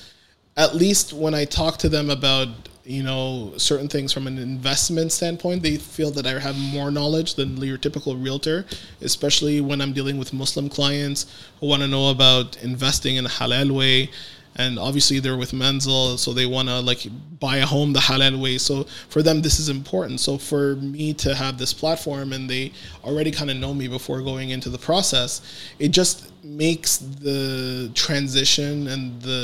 at 0.56 0.76
least 0.76 1.12
when 1.12 1.34
I 1.34 1.44
talk 1.44 1.78
to 1.80 1.90
them 1.90 2.10
about 2.10 2.48
you 2.86 3.02
know 3.04 3.54
certain 3.58 3.88
things 3.88 4.12
from 4.12 4.28
an 4.28 4.38
investment 4.38 5.12
standpoint, 5.12 5.64
they 5.64 5.78
feel 5.78 6.12
that 6.12 6.28
I 6.28 6.40
have 6.40 6.58
more 6.58 6.92
knowledge 6.92 7.36
than 7.36 7.56
your 7.58 7.78
typical 7.78 8.18
realtor, 8.18 8.66
especially 9.02 9.62
when 9.62 9.82
I'm 9.82 9.94
dealing 9.94 10.18
with 10.18 10.34
Muslim 10.34 10.68
clients 10.70 11.26
who 11.60 11.68
want 11.68 11.82
to 11.82 11.88
know 11.88 12.10
about 12.10 12.62
investing 12.64 13.16
in 13.16 13.26
a 13.26 13.30
halal 13.30 13.72
way. 13.72 14.10
and 14.56 14.78
obviously 14.78 15.20
they're 15.20 15.38
with 15.38 15.52
Manzil, 15.52 16.18
so 16.18 16.34
they 16.34 16.46
want 16.46 16.68
to 16.70 16.80
like 16.80 17.06
buy 17.40 17.58
a 17.58 17.66
home 17.66 17.94
the 17.94 18.00
halal 18.00 18.40
way. 18.42 18.58
So 18.58 18.84
for 19.10 19.24
them, 19.24 19.42
this 19.42 19.60
is 19.60 19.70
important. 19.70 20.20
So 20.20 20.38
for 20.38 20.76
me 20.76 21.14
to 21.16 21.34
have 21.34 21.58
this 21.58 21.74
platform, 21.74 22.34
and 22.34 22.50
they 22.50 22.72
already 23.04 23.32
kind 23.32 23.50
of 23.50 23.58
know 23.58 23.74
me 23.74 23.88
before 23.88 24.22
going 24.22 24.52
into 24.52 24.70
the 24.70 24.78
process, 24.78 25.42
it 25.80 25.90
just 25.90 26.32
makes 26.44 26.98
the 26.98 27.90
transition 27.96 28.88
and 28.88 29.22
the 29.22 29.44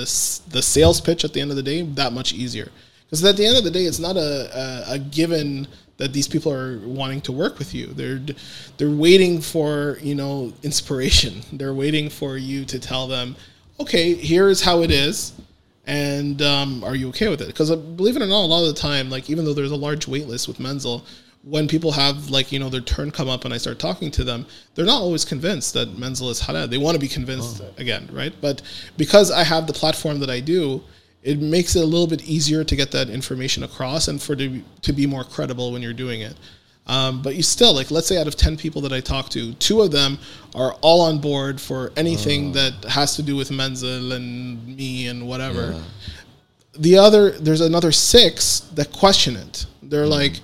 the 0.49 0.61
sales 0.61 1.01
pitch 1.01 1.23
at 1.23 1.33
the 1.33 1.41
end 1.41 1.49
of 1.49 1.57
the 1.57 1.63
day 1.63 1.81
that 1.81 2.13
much 2.13 2.33
easier. 2.33 2.69
Because 3.09 3.23
at 3.23 3.37
the 3.37 3.45
end 3.45 3.57
of 3.57 3.63
the 3.63 3.71
day, 3.71 3.85
it's 3.85 3.99
not 3.99 4.17
a, 4.17 4.89
a, 4.89 4.93
a 4.93 4.99
given 4.99 5.67
that 5.97 6.13
these 6.13 6.27
people 6.27 6.51
are 6.53 6.79
wanting 6.79 7.21
to 7.21 7.31
work 7.31 7.59
with 7.59 7.73
you. 7.73 7.87
They're 7.87 8.21
they're 8.77 8.89
waiting 8.89 9.41
for 9.41 9.97
you 10.01 10.15
know 10.15 10.53
inspiration. 10.63 11.41
They're 11.53 11.73
waiting 11.73 12.09
for 12.09 12.37
you 12.37 12.65
to 12.65 12.79
tell 12.79 13.07
them 13.07 13.35
okay, 13.79 14.13
here's 14.13 14.61
how 14.61 14.81
it 14.81 14.91
is, 14.91 15.33
and 15.87 16.41
um, 16.41 16.83
are 16.83 16.95
you 16.95 17.09
okay 17.09 17.29
with 17.29 17.41
it? 17.41 17.47
Because 17.47 17.71
uh, 17.71 17.75
believe 17.75 18.15
it 18.15 18.21
or 18.21 18.27
not, 18.27 18.43
a 18.43 18.45
lot 18.45 18.67
of 18.67 18.75
the 18.75 18.79
time, 18.79 19.09
like 19.09 19.29
even 19.29 19.45
though 19.45 19.53
there's 19.53 19.71
a 19.71 19.75
large 19.75 20.07
wait 20.07 20.27
list 20.27 20.47
with 20.47 20.57
Manzil, 20.57 21.03
when 21.43 21.67
people 21.67 21.91
have 21.91 22.29
like 22.29 22.51
you 22.51 22.59
know 22.59 22.69
their 22.69 22.81
turn 22.81 23.11
come 23.11 23.29
up 23.29 23.45
and 23.45 23.53
I 23.53 23.57
start 23.57 23.79
talking 23.79 24.11
to 24.11 24.23
them, 24.23 24.45
they're 24.75 24.85
not 24.85 25.01
always 25.01 25.25
convinced 25.25 25.73
that 25.73 25.95
Manzil 25.95 26.29
is 26.29 26.41
halal. 26.41 26.69
They 26.69 26.77
want 26.77 26.95
to 26.95 26.99
be 26.99 27.07
convinced 27.07 27.61
oh. 27.61 27.73
again, 27.77 28.09
right? 28.11 28.33
But 28.41 28.61
because 28.97 29.31
I 29.31 29.43
have 29.43 29.67
the 29.67 29.73
platform 29.73 30.19
that 30.19 30.29
I 30.29 30.39
do, 30.39 30.83
it 31.23 31.39
makes 31.39 31.75
it 31.75 31.83
a 31.83 31.85
little 31.85 32.07
bit 32.07 32.23
easier 32.23 32.63
to 32.63 32.75
get 32.75 32.91
that 32.91 33.09
information 33.09 33.63
across 33.63 34.07
and 34.07 34.21
for 34.21 34.35
to, 34.35 34.61
to 34.81 34.93
be 34.93 35.05
more 35.05 35.23
credible 35.23 35.71
when 35.71 35.81
you're 35.81 35.93
doing 35.93 36.21
it. 36.21 36.35
Um, 36.87 37.21
but 37.21 37.35
you 37.35 37.43
still 37.43 37.75
like, 37.75 37.91
let's 37.91 38.07
say 38.07 38.17
out 38.17 38.27
of 38.27 38.35
ten 38.35 38.57
people 38.57 38.81
that 38.81 38.91
I 38.91 38.99
talk 38.99 39.29
to, 39.29 39.53
two 39.55 39.81
of 39.81 39.91
them 39.91 40.17
are 40.55 40.73
all 40.81 41.01
on 41.01 41.19
board 41.19 41.61
for 41.61 41.91
anything 41.95 42.49
uh. 42.49 42.53
that 42.53 42.85
has 42.89 43.15
to 43.17 43.23
do 43.23 43.35
with 43.35 43.49
Manzil 43.49 44.13
and 44.13 44.75
me 44.75 45.07
and 45.07 45.27
whatever. 45.27 45.73
Yeah. 45.73 45.81
The 46.79 46.97
other, 46.97 47.31
there's 47.31 47.61
another 47.61 47.91
six 47.91 48.61
that 48.73 48.91
question 48.91 49.35
it. 49.35 49.65
They're 49.83 50.05
mm. 50.05 50.09
like, 50.09 50.39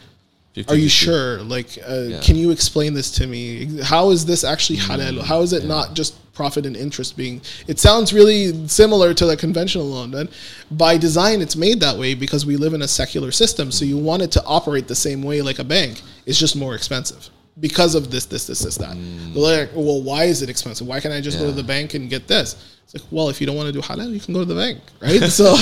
50, 0.53 0.71
"Are 0.71 0.75
you 0.75 0.89
50. 0.89 0.89
sure? 0.89 1.41
Like, 1.41 1.77
uh, 1.87 1.95
yeah. 1.95 2.21
can 2.21 2.35
you 2.35 2.51
explain 2.51 2.93
this 2.93 3.11
to 3.11 3.27
me? 3.27 3.81
How 3.81 4.11
is 4.11 4.25
this 4.25 4.43
actually 4.43 4.79
mm. 4.79 4.97
halal? 4.97 5.23
How 5.23 5.41
is 5.41 5.51
it 5.51 5.63
yeah. 5.63 5.69
not 5.69 5.95
just 5.95 6.15
profit 6.35 6.65
and 6.65 6.75
interest 6.75 7.17
being 7.17 7.41
it 7.67 7.79
sounds 7.79 8.13
really 8.13 8.67
similar 8.67 9.13
to 9.13 9.25
the 9.25 9.35
conventional 9.35 9.85
loan 9.85 10.13
and 10.13 10.29
by 10.71 10.97
design 10.97 11.41
it's 11.41 11.55
made 11.55 11.79
that 11.79 11.97
way 11.97 12.13
because 12.13 12.45
we 12.45 12.57
live 12.57 12.73
in 12.73 12.81
a 12.81 12.87
secular 12.87 13.31
system 13.31 13.71
so 13.71 13.85
you 13.85 13.97
want 13.97 14.21
it 14.21 14.31
to 14.31 14.43
operate 14.43 14.87
the 14.87 14.95
same 14.95 15.23
way 15.23 15.41
like 15.41 15.59
a 15.59 15.63
bank 15.63 16.01
it's 16.25 16.37
just 16.37 16.55
more 16.55 16.75
expensive 16.75 17.29
because 17.59 17.95
of 17.95 18.11
this 18.11 18.25
this 18.25 18.45
this 18.47 18.59
this 18.59 18.77
that 18.77 18.95
mm. 18.95 19.35
like 19.35 19.69
well 19.73 20.01
why 20.01 20.25
is 20.25 20.41
it 20.41 20.49
expensive 20.49 20.85
why 20.85 20.99
can't 20.99 21.13
i 21.13 21.21
just 21.21 21.37
yeah. 21.37 21.45
go 21.45 21.49
to 21.49 21.55
the 21.55 21.63
bank 21.63 21.93
and 21.93 22.09
get 22.09 22.27
this 22.27 22.77
it's 22.83 22.93
like 22.93 23.03
well 23.11 23.29
if 23.29 23.39
you 23.39 23.47
don't 23.47 23.55
want 23.55 23.67
to 23.67 23.71
do 23.71 23.81
halal 23.81 24.11
you 24.11 24.19
can 24.19 24.33
go 24.33 24.41
to 24.41 24.45
the 24.45 24.55
bank 24.55 24.79
right 25.01 25.21
so 25.29 25.53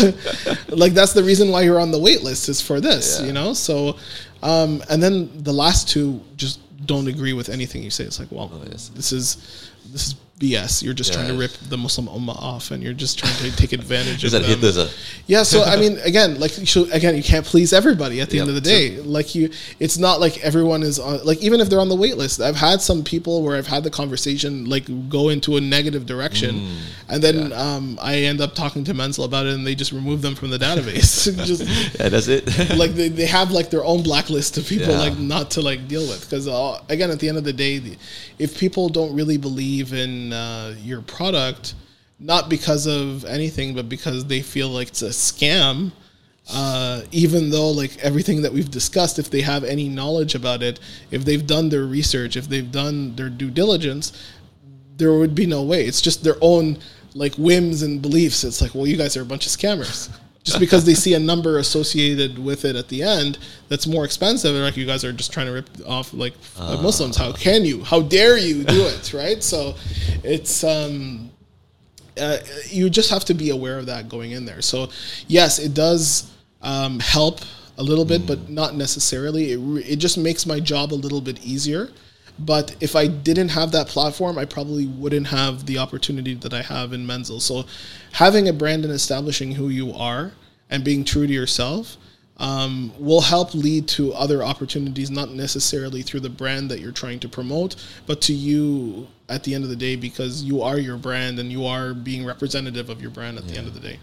like 0.75 0.94
that's 0.94 1.13
the 1.13 1.24
reason 1.24 1.50
why 1.50 1.62
you're 1.62 1.80
on 1.80 1.92
the 1.92 2.00
wait 2.00 2.24
list 2.24 2.50
is 2.50 2.60
for 2.60 2.82
this 2.82 3.20
yeah. 3.20 3.27
you 3.27 3.34
know 3.34 3.53
so 3.53 3.96
um, 4.42 4.84
and 4.89 5.01
then 5.01 5.30
the 5.44 5.53
last 5.53 5.88
two 5.88 6.20
just 6.36 6.60
don't 6.86 7.08
agree 7.08 7.32
with 7.32 7.48
anything 7.48 7.82
you 7.84 7.92
say 7.92 8.03
it's 8.03 8.20
like 8.20 8.32
well 8.32 8.51
oh, 8.53 8.62
yes. 8.70 8.89
this 8.89 9.12
is 9.12 9.72
this 9.94 10.08
is 10.08 10.16
BS. 10.44 10.84
You're 10.84 10.94
just 10.94 11.12
yeah. 11.12 11.20
trying 11.20 11.28
to 11.30 11.38
rip 11.38 11.52
the 11.70 11.78
Muslim 11.78 12.08
Ummah 12.08 12.36
off, 12.36 12.72
and 12.72 12.84
you're 12.84 12.94
just 12.94 13.18
trying 13.18 13.36
to 13.36 13.56
take 13.56 13.72
advantage 13.80 14.24
of 14.26 14.32
that 14.32 14.42
them. 14.44 14.90
Yeah. 15.28 15.44
So 15.44 15.64
I 15.64 15.76
mean, 15.80 15.98
again, 16.00 16.40
like 16.40 16.58
you 16.58 16.92
again, 16.92 17.16
you 17.16 17.24
can't 17.24 17.46
please 17.46 17.72
everybody. 17.72 18.20
At 18.20 18.30
the 18.30 18.38
yep, 18.38 18.48
end 18.48 18.50
of 18.50 18.56
the 18.56 18.62
day, 18.62 18.96
true. 18.96 19.04
like 19.04 19.36
you, 19.36 19.52
it's 19.80 19.98
not 19.98 20.20
like 20.20 20.44
everyone 20.44 20.84
is 20.84 21.00
on. 21.00 21.24
Like 21.24 21.42
even 21.42 21.62
if 21.62 21.70
they're 21.70 21.80
on 21.80 21.90
the 21.90 21.96
wait 21.96 22.18
list, 22.18 22.42
I've 22.42 22.56
had 22.56 22.82
some 22.82 23.04
people 23.04 23.44
where 23.44 23.56
I've 23.56 23.68
had 23.68 23.84
the 23.84 23.92
conversation 23.92 24.66
like 24.66 24.86
go 25.08 25.30
into 25.30 25.56
a 25.56 25.62
negative 25.62 26.06
direction, 26.06 26.56
mm, 26.56 26.78
and 27.10 27.24
then 27.24 27.52
yeah. 27.52 27.56
um, 27.56 28.00
I 28.02 28.16
end 28.16 28.42
up 28.42 28.56
talking 28.56 28.84
to 28.86 28.94
Manzil 28.94 29.26
about 29.26 29.46
it, 29.46 29.54
and 29.54 29.66
they 29.66 29.76
just 29.76 29.92
remove 29.92 30.22
them 30.22 30.36
from 30.36 30.50
the 30.50 30.58
database. 30.58 31.34
just 31.46 31.64
yeah, 32.00 32.10
that's 32.10 32.28
it. 32.28 32.46
like 32.76 32.92
they, 32.92 33.08
they 33.08 33.28
have 33.28 33.52
like 33.52 33.70
their 33.70 33.86
own 33.86 34.02
blacklist 34.04 34.58
of 34.58 34.68
people 34.68 34.90
yeah. 34.90 35.00
like 35.00 35.18
not 35.18 35.52
to 35.52 35.62
like 35.62 35.88
deal 35.88 36.08
with 36.08 36.28
because 36.28 36.48
uh, 36.48 36.82
again, 36.90 37.12
at 37.12 37.20
the 37.20 37.30
end 37.30 37.38
of 37.38 37.44
the 37.44 37.54
day, 37.54 37.98
if 38.40 38.58
people 38.58 38.90
don't 38.90 39.16
really 39.16 39.38
believe 39.38 39.83
in 39.92 40.32
uh, 40.32 40.75
your 40.82 41.02
product, 41.02 41.75
not 42.20 42.50
because 42.50 42.88
of 42.88 43.25
anything, 43.25 43.74
but 43.74 43.90
because 43.90 44.25
they 44.25 44.42
feel 44.42 44.70
like 44.70 44.88
it's 44.90 45.02
a 45.02 45.10
scam. 45.10 45.92
Uh, 46.50 47.02
even 47.12 47.50
though 47.50 47.70
like 47.70 47.98
everything 48.00 48.42
that 48.42 48.54
we've 48.54 48.72
discussed, 48.72 49.20
if 49.20 49.30
they 49.30 49.42
have 49.42 49.63
any 49.63 49.90
knowledge 49.90 50.36
about 50.36 50.62
it, 50.62 50.80
if 51.12 51.25
they've 51.25 51.48
done 51.48 51.70
their 51.70 51.86
research, 51.86 52.38
if 52.38 52.48
they've 52.48 52.72
done 52.72 53.16
their 53.16 53.30
due 53.30 53.50
diligence, 53.50 54.13
there 54.96 55.13
would 55.13 55.34
be 55.36 55.46
no 55.46 55.63
way. 55.63 55.86
It's 55.86 56.02
just 56.02 56.24
their 56.24 56.38
own 56.40 56.78
like 57.16 57.36
whims 57.36 57.82
and 57.82 58.02
beliefs. 58.02 58.44
It's 58.44 58.62
like, 58.62 58.75
well, 58.75 58.88
you 58.88 58.98
guys 58.98 59.18
are 59.18 59.22
a 59.22 59.25
bunch 59.25 59.46
of 59.46 59.52
scammers 59.52 60.10
just 60.44 60.60
because 60.60 60.86
they 60.86 60.94
see 60.94 61.14
a 61.14 61.20
number 61.20 61.58
associated 61.58 62.38
with 62.38 62.66
it 62.66 62.76
at 62.76 62.90
the 62.90 63.02
end 63.02 63.40
that's 63.70 63.88
more 63.88 64.04
expensive 64.04 64.54
and 64.54 64.64
like 64.64 64.76
you 64.76 64.86
guys 64.86 65.04
are 65.04 65.14
just 65.14 65.32
trying 65.32 65.46
to 65.46 65.54
rip 65.54 65.70
off 65.88 66.14
like 66.14 66.34
uh, 66.58 66.78
muslims. 66.82 67.16
How 67.16 67.32
can 67.32 67.64
you? 67.64 67.84
How 67.84 68.02
dare 68.02 68.38
you 68.38 68.64
do 68.64 68.86
it? 68.88 69.00
Right? 69.14 69.44
So 69.44 69.76
it's 70.24 70.64
um 70.64 71.30
uh, 72.20 72.38
you 72.68 72.90
just 72.90 73.10
have 73.10 73.26
to 73.26 73.34
be 73.34 73.50
aware 73.52 73.80
of 73.80 73.86
that 73.88 74.10
going 74.10 74.32
in 74.32 74.46
there. 74.46 74.62
So 74.62 74.90
yes 75.28 75.60
it 75.60 75.74
does 75.74 76.32
um, 76.62 77.00
help 77.00 77.42
a 77.78 77.84
little 77.84 78.06
bit 78.06 78.22
mm. 78.22 78.28
but 78.28 78.50
not 78.50 78.76
necessarily. 78.76 79.52
It, 79.52 79.92
it 79.92 79.96
just 79.98 80.18
makes 80.18 80.46
my 80.46 80.60
job 80.60 80.94
a 80.94 80.96
little 80.96 81.22
bit 81.22 81.44
easier 81.44 81.90
but 82.40 82.75
if 82.80 82.96
I 82.96 83.08
didn't 83.08 83.50
have 83.50 83.72
that 83.72 83.88
platform, 83.88 84.38
I 84.38 84.46
probably 84.46 84.88
wouldn't 84.88 85.28
have 85.28 85.66
the 85.66 85.78
opportunity 85.78 86.34
that 86.36 86.54
I 86.54 86.62
have 86.62 86.94
in 86.94 87.06
Manzil. 87.06 87.42
So 87.42 87.66
having 88.13 88.48
a 88.48 88.54
brand 88.54 88.86
and 88.86 88.94
establishing 88.94 89.52
who 89.52 89.70
you 89.70 89.94
are 89.94 90.32
and 90.70 90.84
being 90.84 91.04
true 91.04 91.28
to 91.28 91.34
yourself 91.34 91.98
um, 92.38 92.92
will 92.98 93.22
help 93.22 93.54
lead 93.54 93.88
to 93.90 94.13
other 94.13 94.44
opportunities, 94.44 95.12
not 95.12 95.30
necessarily 95.30 96.02
through 96.02 96.22
the 96.22 96.30
brand 96.30 96.72
that 96.72 96.80
you're 96.80 96.92
trying 96.92 97.20
to 97.20 97.30
promote, 97.30 97.75
but 98.08 98.22
to 98.22 98.34
you 98.34 99.08
at 99.30 99.44
the 99.44 99.54
end 99.54 99.63
of 99.63 99.70
the 99.70 99.75
day 99.75 99.96
because 99.96 100.44
you 100.44 100.62
are 100.62 100.80
your 100.80 100.98
brand 100.98 101.40
and 101.40 101.52
you 101.52 101.66
are 101.66 101.94
being 101.94 102.25
representative 102.25 102.90
of 102.90 103.02
your 103.02 103.12
brand 103.12 103.38
at 103.38 103.44
yeah. 103.46 103.52
the 103.52 103.58
end 103.60 103.68
of 103.68 103.74
the 103.74 103.80
day. 103.80 104.00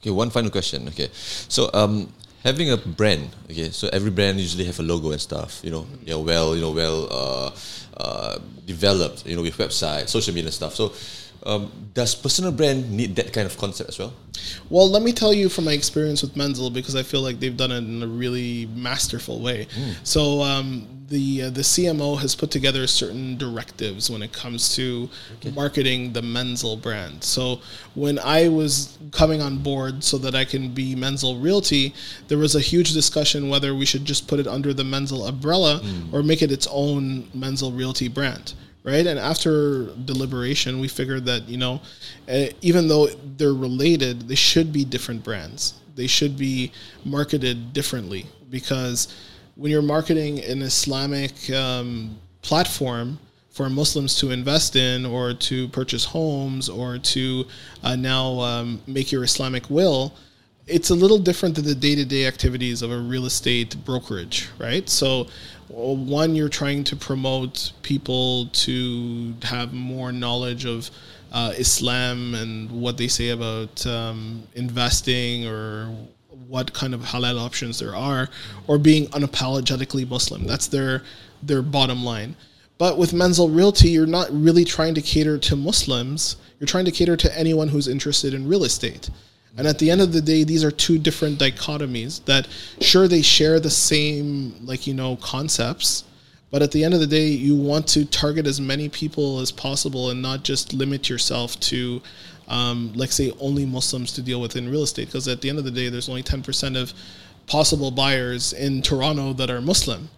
Okay, 0.00 0.10
one 0.10 0.30
final 0.30 0.50
question. 0.50 0.88
Okay, 0.88 1.08
so 1.12 1.70
um, 1.74 2.12
having 2.44 2.70
a 2.70 2.76
brand. 2.76 3.30
Okay, 3.50 3.70
so 3.70 3.88
every 3.92 4.10
brand 4.10 4.40
usually 4.40 4.64
have 4.64 4.78
a 4.80 4.82
logo 4.82 5.10
and 5.10 5.20
stuff. 5.20 5.60
You 5.62 5.70
know, 5.70 5.86
yeah, 6.04 6.16
well, 6.16 6.54
you 6.54 6.60
know, 6.60 6.72
well 6.72 7.08
uh, 7.10 7.50
uh, 7.96 8.38
developed. 8.66 9.26
You 9.26 9.36
know, 9.36 9.42
with 9.42 9.56
website, 9.58 10.08
social 10.08 10.34
media 10.34 10.50
stuff. 10.50 10.74
So 10.74 10.92
um, 11.44 11.90
does 11.94 12.14
personal 12.14 12.52
brand 12.52 12.90
need 12.90 13.16
that 13.16 13.32
kind 13.32 13.46
of 13.46 13.56
concept 13.58 13.90
as 13.90 13.98
well? 13.98 14.12
Well, 14.70 14.88
let 14.88 15.02
me 15.02 15.12
tell 15.12 15.32
you 15.32 15.48
from 15.48 15.64
my 15.64 15.72
experience 15.72 16.22
with 16.22 16.34
Manzil 16.34 16.72
because 16.72 16.96
I 16.96 17.02
feel 17.02 17.20
like 17.20 17.40
they've 17.40 17.56
done 17.56 17.70
it 17.70 17.78
in 17.78 18.02
a 18.02 18.06
really 18.06 18.66
masterful 18.74 19.40
way. 19.40 19.66
Mm. 19.66 19.94
So 20.06 20.42
um, 20.42 20.86
the 21.08 21.42
uh, 21.42 21.50
the 21.50 21.60
CMO 21.60 22.18
has 22.18 22.34
put 22.34 22.50
together 22.50 22.86
certain 22.86 23.36
directives 23.36 24.10
when 24.10 24.22
it 24.22 24.32
comes 24.32 24.74
to 24.76 25.08
okay. 25.34 25.50
marketing 25.50 26.12
the 26.12 26.22
Manzil 26.22 26.80
brand. 26.80 27.22
So 27.22 27.60
when 27.94 28.18
I 28.18 28.48
was 28.48 28.98
coming 29.10 29.42
on 29.42 29.58
board 29.58 30.02
so 30.02 30.18
that 30.18 30.34
I 30.34 30.44
can 30.44 30.72
be 30.72 30.94
Manzil 30.94 31.42
Realty, 31.42 31.94
there 32.28 32.38
was 32.38 32.54
a 32.54 32.60
huge 32.60 32.92
discussion 32.92 33.48
whether 33.48 33.74
we 33.74 33.84
should 33.84 34.04
just 34.04 34.26
put 34.28 34.40
it 34.40 34.46
under 34.46 34.72
the 34.72 34.84
Manzil 34.84 35.28
umbrella 35.28 35.80
mm. 35.82 36.12
or 36.12 36.22
make 36.22 36.40
it 36.42 36.50
its 36.50 36.66
own 36.70 37.24
Manzil 37.36 37.76
Realty 37.76 38.08
brand 38.08 38.54
right? 38.84 39.06
And 39.06 39.18
after 39.18 39.86
deliberation, 40.04 40.80
we 40.80 40.88
figured 40.88 41.24
that 41.26 41.48
you 41.48 41.56
know, 41.56 41.80
uh, 42.28 42.46
even 42.60 42.88
though 42.88 43.06
they're 43.36 43.54
related, 43.54 44.28
they 44.28 44.34
should 44.34 44.72
be 44.72 44.84
different 44.84 45.22
brands. 45.24 45.74
They 45.94 46.06
should 46.06 46.36
be 46.36 46.72
marketed 47.04 47.72
differently 47.72 48.26
because 48.50 49.14
when 49.56 49.70
you're 49.70 49.82
marketing 49.82 50.42
an 50.44 50.62
Islamic 50.62 51.50
um, 51.50 52.16
platform 52.40 53.18
for 53.50 53.68
Muslims 53.68 54.16
to 54.18 54.30
invest 54.30 54.76
in 54.76 55.04
or 55.04 55.34
to 55.34 55.68
purchase 55.68 56.04
homes 56.06 56.70
or 56.70 56.98
to 56.98 57.44
uh, 57.82 57.94
now 57.94 58.40
um, 58.40 58.80
make 58.86 59.12
your 59.12 59.24
Islamic 59.24 59.68
will, 59.68 60.14
it's 60.66 60.90
a 60.90 60.94
little 60.94 61.18
different 61.18 61.54
than 61.56 61.64
the 61.64 61.74
day-to-day 61.74 62.26
activities 62.26 62.82
of 62.82 62.90
a 62.90 62.98
real 62.98 63.26
estate 63.26 63.76
brokerage, 63.84 64.48
right? 64.58 64.88
So 64.88 65.26
one 65.72 66.34
you're 66.34 66.48
trying 66.48 66.84
to 66.84 66.96
promote 66.96 67.72
people 67.82 68.46
to 68.46 69.34
have 69.42 69.72
more 69.72 70.12
knowledge 70.12 70.64
of 70.66 70.90
uh, 71.32 71.52
Islam 71.56 72.34
and 72.34 72.70
what 72.70 72.98
they 72.98 73.08
say 73.08 73.30
about 73.30 73.86
um, 73.86 74.42
investing 74.54 75.46
or 75.46 75.86
what 76.46 76.72
kind 76.74 76.92
of 76.92 77.00
halal 77.00 77.40
options 77.40 77.78
there 77.78 77.96
are, 77.96 78.28
or 78.66 78.76
being 78.78 79.06
unapologetically 79.08 80.08
Muslim. 80.08 80.46
That's 80.46 80.66
their 80.66 81.02
their 81.42 81.62
bottom 81.62 82.04
line. 82.04 82.36
But 82.78 82.98
with 82.98 83.12
Manzil 83.12 83.54
Realty, 83.54 83.90
you're 83.90 84.06
not 84.06 84.28
really 84.30 84.64
trying 84.64 84.94
to 84.94 85.02
cater 85.02 85.38
to 85.38 85.56
Muslims. 85.56 86.36
You're 86.58 86.66
trying 86.66 86.84
to 86.84 86.90
cater 86.90 87.16
to 87.16 87.38
anyone 87.38 87.68
who's 87.68 87.88
interested 87.88 88.34
in 88.34 88.48
real 88.48 88.64
estate. 88.64 89.08
And 89.56 89.66
at 89.66 89.78
the 89.78 89.90
end 89.90 90.00
of 90.00 90.12
the 90.12 90.22
day, 90.22 90.44
these 90.44 90.64
are 90.64 90.70
two 90.70 90.98
different 90.98 91.38
dichotomies 91.38 92.24
that 92.24 92.48
sure 92.80 93.06
they 93.06 93.22
share 93.22 93.60
the 93.60 93.70
same 93.70 94.54
like 94.64 94.86
you 94.86 94.94
know 94.94 95.16
concepts, 95.16 96.04
but 96.50 96.62
at 96.62 96.70
the 96.70 96.84
end 96.84 96.94
of 96.94 97.00
the 97.00 97.06
day, 97.06 97.28
you 97.28 97.56
want 97.56 97.86
to 97.88 98.04
target 98.04 98.46
as 98.46 98.60
many 98.60 98.88
people 98.88 99.40
as 99.40 99.50
possible 99.50 100.10
and 100.10 100.20
not 100.22 100.42
just 100.42 100.72
limit 100.72 101.08
yourself 101.08 101.58
to 101.60 102.00
um, 102.48 102.92
like 102.94 103.12
say 103.12 103.32
only 103.40 103.64
Muslims 103.64 104.12
to 104.12 104.22
deal 104.22 104.40
with 104.40 104.56
in 104.56 104.70
real 104.70 104.82
estate 104.82 105.06
because 105.06 105.28
at 105.28 105.40
the 105.40 105.48
end 105.48 105.58
of 105.58 105.64
the 105.64 105.70
day, 105.70 105.88
there's 105.88 106.08
only 106.08 106.22
10% 106.22 106.76
of 106.80 106.92
possible 107.46 107.90
buyers 107.90 108.52
in 108.52 108.82
Toronto 108.82 109.32
that 109.32 109.50
are 109.50 109.60
Muslim. 109.60 110.10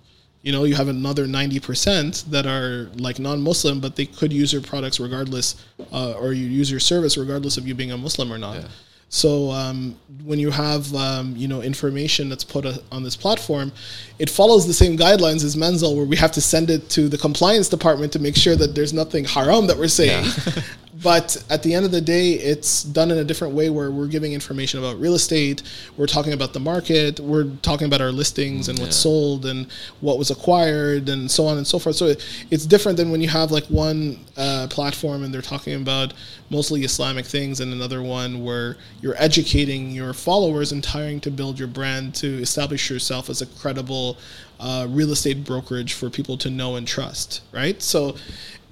You 0.43 0.53
know, 0.53 0.64
you 0.64 0.75
have 0.75 0.88
another 0.88 1.26
90% 1.26 2.25
that 2.26 2.47
are 2.47 2.91
like 2.97 3.19
non-Muslim, 3.19 3.81
but 3.81 3.97
they 3.97 4.05
could 4.05 4.33
use 4.33 4.53
your 4.53 4.61
products 4.61 5.00
regardless, 5.00 5.55
uh, 5.93 6.12
or 6.12 6.33
you 6.33 6.47
use 6.47 6.71
your 6.71 6.81
service 6.81 7.17
regardless 7.17 7.57
of 7.57 7.67
you 7.67 7.75
being 7.75 7.93
a 7.93 7.97
Muslim 7.97 8.33
or 8.33 8.38
not. 8.38 8.57
Yeah. 8.57 8.69
So 9.14 9.52
um, 9.52 9.94
when 10.25 10.40
you 10.40 10.50
have 10.50 10.92
um, 10.92 11.37
you 11.37 11.47
know 11.47 11.62
information 11.62 12.28
that's 12.28 12.42
put 12.42 12.64
a, 12.66 12.83
on 12.90 13.04
this 13.04 13.14
platform, 13.14 13.71
it 14.18 14.28
follows 14.28 14.66
the 14.66 14.73
same 14.73 14.99
guidelines 14.99 15.44
as 15.44 15.54
Manzil, 15.54 15.94
where 15.94 16.04
we 16.04 16.16
have 16.16 16.33
to 16.33 16.40
send 16.40 16.68
it 16.68 16.90
to 16.90 17.09
the 17.09 17.16
compliance 17.16 17.68
department 17.68 18.12
to 18.14 18.18
make 18.18 18.35
sure 18.35 18.56
that 18.56 18.75
there's 18.75 18.92
nothing 18.92 19.25
haram 19.25 19.68
that 19.68 19.78
we're 19.78 19.87
saying. 19.87 20.26
but 21.05 21.37
at 21.51 21.63
the 21.63 21.75
end 21.75 21.85
of 21.85 21.93
the 21.93 22.01
day, 22.01 22.33
it's 22.33 22.83
done 22.83 23.11
in 23.11 23.19
a 23.19 23.25
different 23.25 23.55
way 23.55 23.69
where 23.69 23.91
we're 23.91 24.07
giving 24.07 24.33
information 24.33 24.81
about 24.81 24.99
real 24.99 25.15
estate, 25.15 25.63
we're 25.99 26.07
talking 26.07 26.33
about 26.33 26.55
the 26.55 26.61
market, 26.61 27.21
we're 27.21 27.45
talking 27.61 27.87
about 27.87 28.01
our 28.01 28.11
listings 28.11 28.71
and 28.71 28.79
what's 28.79 28.97
sold 28.97 29.45
and 29.45 29.71
what 30.01 30.19
was 30.19 30.31
acquired 30.31 31.11
and 31.11 31.31
so 31.31 31.47
on 31.47 31.59
and 31.59 31.67
so 31.67 31.79
forth. 31.79 31.97
So 31.97 32.07
it, 32.07 32.27
it's 32.51 32.65
different 32.65 32.97
than 32.97 33.11
when 33.11 33.21
you 33.21 33.29
have 33.29 33.53
like 33.53 33.67
one 33.67 34.19
uh, 34.39 34.67
platform 34.71 35.23
and 35.23 35.33
they're 35.33 35.43
talking 35.43 35.75
about 35.75 36.15
mostly 36.49 36.85
Islamic 36.85 37.27
things 37.27 37.61
and 37.61 37.71
another 37.75 38.03
one 38.03 38.43
where 38.43 38.79
you're 39.03 39.17
educating 39.19 39.91
your 39.91 40.15
followers 40.15 40.73
and 40.73 40.83
trying 40.83 41.21
to 41.21 41.31
build 41.31 41.59
your 41.59 41.69
brand 41.69 42.15
to 42.15 42.41
establish 42.41 42.89
yourself 42.89 43.29
as 43.29 43.43
a 43.43 43.47
credible 43.47 44.17
uh, 44.59 44.87
real 44.89 45.13
estate 45.13 45.45
brokerage 45.45 45.93
for 45.93 46.09
people 46.09 46.39
to 46.39 46.49
know 46.49 46.77
and 46.77 46.89
trust, 46.89 47.43
right? 47.53 47.83
So 47.83 48.17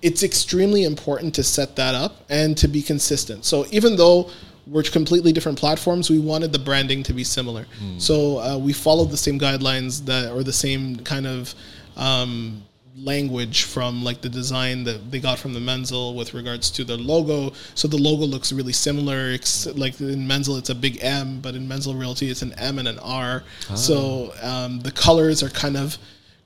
it's 0.02 0.22
extremely 0.22 0.84
important 0.84 1.34
to 1.36 1.42
set 1.42 1.76
that 1.76 1.94
up 1.94 2.24
and 2.28 2.56
to 2.58 2.68
be 2.68 2.82
consistent. 2.82 3.44
So 3.44 3.66
even 3.70 3.96
though 3.96 4.30
we're 4.66 4.82
completely 4.82 5.32
different 5.32 5.58
platforms, 5.58 6.10
we 6.10 6.18
wanted 6.18 6.52
the 6.52 6.58
branding 6.58 7.02
to 7.04 7.12
be 7.12 7.24
similar. 7.24 7.66
So 7.98 8.38
uh, 8.38 8.58
we 8.58 8.72
followed 8.72 9.10
the 9.10 9.16
same 9.16 9.38
guidelines 9.38 10.04
that, 10.06 10.32
or 10.32 10.42
the 10.42 10.52
same 10.52 10.96
kind 10.98 11.26
of 11.26 11.54
um, 11.96 12.62
language 12.96 13.62
from 13.64 14.04
like 14.04 14.20
the 14.20 14.28
design 14.28 14.84
that 14.84 15.10
they 15.10 15.18
got 15.18 15.38
from 15.38 15.52
the 15.54 15.60
Manzil 15.60 16.14
with 16.14 16.34
regards 16.34 16.70
to 16.72 16.84
the 16.84 16.96
logo. 16.96 17.52
So 17.74 17.88
the 17.88 17.96
logo 17.96 18.24
looks 18.24 18.52
really 18.52 18.72
similar. 18.72 19.32
Ex- 19.32 19.66
like 19.66 19.98
in 20.00 20.26
Manzil, 20.28 20.58
it's 20.58 20.70
a 20.70 20.74
big 20.74 20.98
M, 21.02 21.40
but 21.40 21.54
in 21.54 21.66
Manzil 21.66 21.98
Realty, 21.98 22.28
it's 22.30 22.42
an 22.42 22.52
M 22.58 22.78
and 22.78 22.86
an 22.88 22.98
R. 23.00 23.42
So 23.76 24.32
um, 24.42 24.80
the 24.80 24.92
colors 24.92 25.42
are 25.42 25.48
kind 25.50 25.76
of 25.76 25.96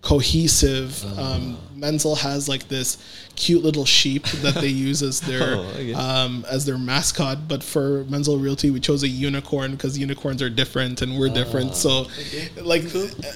cohesive. 0.02 1.04
Um, 1.18 1.58
Manzil 1.76 2.16
has 2.18 2.48
like 2.48 2.68
this 2.68 2.96
cute 3.34 3.62
little 3.62 3.84
sheep 3.84 4.24
that 4.42 4.54
they 4.54 4.68
use 4.88 5.02
as 5.02 5.20
their 5.20 5.56
Oh, 5.56 5.60
okay. 5.74 5.92
um, 5.94 6.44
as 6.48 6.64
their 6.64 6.78
mascot. 6.78 7.48
But 7.48 7.62
for 7.62 8.04
Manzil 8.04 8.40
Realty, 8.42 8.70
we 8.70 8.80
chose 8.80 9.02
a 9.02 9.08
unicorn 9.08 9.72
because 9.72 9.98
unicorns 9.98 10.40
are 10.42 10.48
different 10.50 11.02
and 11.02 11.18
we're 11.18 11.28
different. 11.28 11.74
So, 11.74 12.06
like, 12.62 12.84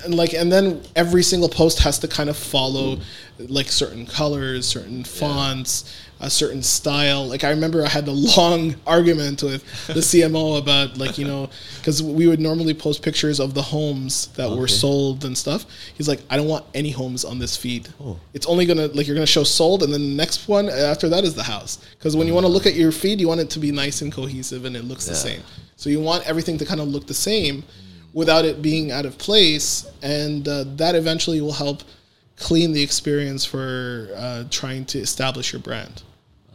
and 0.05 0.15
like, 0.15 0.33
and 0.33 0.51
then 0.51 0.83
every 0.97 1.23
single 1.23 1.49
post 1.49 1.81
has 1.81 1.99
to 2.01 2.09
kind 2.09 2.31
of 2.31 2.37
follow 2.37 3.01
like 3.39 3.67
certain 3.69 4.07
colors, 4.07 4.67
certain 4.67 5.03
fonts, 5.05 5.93
a 6.21 6.29
certain 6.29 6.63
style. 6.63 7.27
Like, 7.27 7.45
I 7.45 7.51
remember 7.51 7.85
I 7.85 7.89
had 7.89 8.07
a 8.07 8.13
long 8.13 8.77
argument 8.87 9.43
with 9.43 9.65
the 9.87 10.01
CMO 10.01 10.59
about 10.59 10.99
like 10.99 11.19
you 11.19 11.27
know 11.27 11.49
because 11.79 12.03
we 12.03 12.27
would 12.27 12.41
normally 12.41 12.75
post 12.75 13.03
pictures 13.03 13.41
of 13.41 13.55
the 13.55 13.63
homes 13.63 14.29
that 14.37 14.51
were 14.51 14.69
sold 14.69 15.25
and 15.25 15.37
stuff. 15.37 15.67
He's 15.95 16.09
like, 16.09 16.21
I 16.31 16.37
don't 16.37 16.49
want 16.49 16.65
any 16.75 16.91
homes 16.91 17.25
on 17.25 17.39
this 17.39 17.57
feed. 17.57 17.89
Oh. 18.01 18.19
It's 18.35 18.47
only 18.47 18.67
gonna 18.67 18.87
like 18.89 19.07
you're 19.07 19.17
gonna 19.17 19.27
show 19.27 19.45
sold, 19.45 19.83
and 19.83 19.93
then 19.93 20.01
the 20.03 20.17
next 20.17 20.49
one 20.49 20.69
after 20.69 21.09
that 21.09 21.25
is 21.25 21.35
the 21.35 21.43
house. 21.43 21.79
Because 21.99 22.17
when 22.17 22.27
you 22.27 22.35
want 22.35 22.45
to 22.45 22.53
look 22.53 22.67
at 22.67 22.75
your 22.75 22.93
feed, 22.93 23.21
you 23.21 23.29
want 23.29 23.41
it 23.41 23.51
to 23.51 23.59
be 23.59 23.73
nice 23.73 24.03
and 24.03 24.13
cohesive, 24.13 24.65
and 24.65 24.77
it 24.77 24.85
looks 24.85 25.07
the 25.07 25.15
same. 25.15 25.41
So 25.77 25.89
you 25.89 26.01
want 26.01 26.29
everything 26.29 26.59
to 26.59 26.67
kind 26.67 26.81
of 26.81 26.89
look 26.89 27.07
the 27.07 27.15
same, 27.15 27.65
without 28.13 28.45
it 28.45 28.61
being 28.61 28.91
out 28.91 29.07
of 29.07 29.17
place, 29.19 29.87
and 30.03 30.47
uh, 30.47 30.65
that 30.77 30.95
eventually 30.95 31.41
will 31.41 31.53
help 31.53 31.83
clean 32.37 32.73
the 32.73 32.83
experience 32.83 33.45
for 33.45 34.11
uh, 34.17 34.45
trying 34.51 34.85
to 34.87 34.99
establish 34.99 35.53
your 35.53 35.61
brand. 35.61 36.03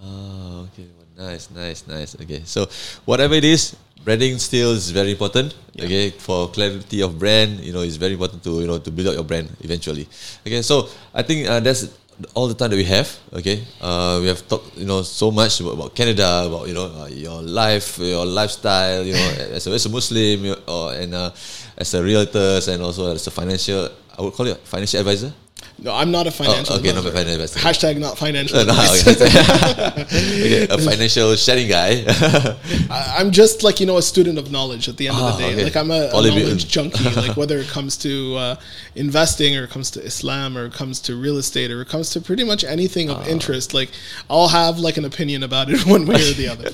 Oh, 0.05 0.67
okay. 0.69 0.85
Well, 0.93 1.09
nice, 1.31 1.49
nice, 1.49 1.87
nice. 1.87 2.13
Okay, 2.21 2.41
so 2.45 2.67
whatever 3.05 3.33
it 3.33 3.43
is, 3.43 3.75
branding 4.03 4.37
still 4.37 4.71
is 4.77 4.91
very 4.91 5.11
important. 5.11 5.55
Okay, 5.73 6.11
for 6.11 6.49
clarity 6.49 7.01
of 7.01 7.17
brand, 7.17 7.59
you 7.61 7.73
know, 7.73 7.81
it's 7.81 7.95
very 7.97 8.13
important 8.13 8.43
to 8.43 8.61
you 8.61 8.67
know 8.67 8.77
to 8.77 8.91
build 8.91 9.07
out 9.09 9.15
your 9.17 9.23
brand 9.25 9.49
eventually. 9.65 10.07
Okay, 10.45 10.61
so 10.61 10.87
I 11.13 11.23
think 11.23 11.47
uh, 11.49 11.59
that's 11.59 11.89
all 12.37 12.47
the 12.47 12.53
time 12.53 12.69
that 12.69 12.77
we 12.77 12.85
have. 12.85 13.09
Okay, 13.33 13.63
uh, 13.81 14.19
we 14.21 14.27
have 14.29 14.45
talked 14.47 14.77
you 14.77 14.85
know 14.85 15.01
so 15.01 15.31
much 15.31 15.59
about, 15.59 15.73
about 15.73 15.89
Canada, 15.95 16.45
about 16.45 16.67
you 16.69 16.75
know 16.77 16.85
uh, 17.01 17.07
your 17.09 17.41
life, 17.41 17.97
your 17.97 18.25
lifestyle. 18.25 19.01
You 19.03 19.13
know, 19.17 19.29
as 19.57 19.65
a, 19.67 19.71
as 19.73 19.85
a 19.85 19.89
Muslim, 19.89 20.45
you- 20.53 20.61
or 20.69 20.93
and 20.93 21.13
uh, 21.15 21.31
as 21.77 21.93
a 21.97 22.03
realtor, 22.03 22.61
and 22.69 22.83
also 22.83 23.09
as 23.15 23.25
a 23.25 23.31
financial. 23.33 23.89
I 24.17 24.21
would 24.23 24.31
call 24.31 24.47
it 24.47 24.55
financial 24.63 24.99
advisor. 25.01 25.33
No, 25.77 25.93
I'm 25.93 26.09
not 26.09 26.25
a 26.25 26.31
financial. 26.31 26.75
Oh, 26.75 26.79
okay, 26.79 26.93
not 26.93 27.05
a 27.05 27.11
financial 27.11 27.41
advisor. 27.43 27.59
Hashtag 27.59 27.97
not 27.99 28.17
financial. 28.17 28.57
No, 28.65 28.73
okay. 29.07 30.67
a 30.69 30.77
financial 30.77 31.35
sharing 31.35 31.67
guy. 31.67 32.03
I- 32.89 33.15
I'm 33.19 33.31
just 33.31 33.61
like 33.63 33.79
you 33.79 33.85
know 33.85 33.97
a 33.97 34.01
student 34.01 34.37
of 34.37 34.51
knowledge 34.51 34.87
at 34.87 34.97
the 34.97 35.07
end 35.09 35.17
of 35.17 35.23
Ah, 35.23 35.31
the 35.35 35.43
day. 35.43 35.53
okay. 35.53 35.63
Like 35.65 35.75
I'm 35.75 35.91
a, 35.91 36.07
a 36.09 36.11
knowledge 36.13 36.67
junkie. 36.69 37.03
Like 37.09 37.35
whether 37.37 37.57
it 37.57 37.67
comes 37.67 37.97
to 37.97 38.35
uh, 38.37 38.55
investing 38.95 39.55
or 39.57 39.63
it 39.65 39.69
comes 39.69 39.91
to 39.91 40.01
Islam 40.03 40.57
or 40.57 40.65
it 40.65 40.73
comes 40.73 40.99
to 41.01 41.15
real 41.15 41.37
estate 41.37 41.71
or 41.71 41.81
it 41.81 41.89
comes 41.89 42.09
to 42.11 42.21
pretty 42.21 42.43
much 42.43 42.63
anything 42.63 43.09
Ah. 43.09 43.19
of 43.19 43.27
interest, 43.27 43.73
like 43.73 43.89
I'll 44.29 44.47
have 44.47 44.79
like 44.79 44.97
an 44.97 45.05
opinion 45.05 45.43
about 45.43 45.69
it 45.69 45.85
one 45.85 46.05
way 46.05 46.15
or 46.15 46.33
the 46.33 46.47
other. 46.47 46.69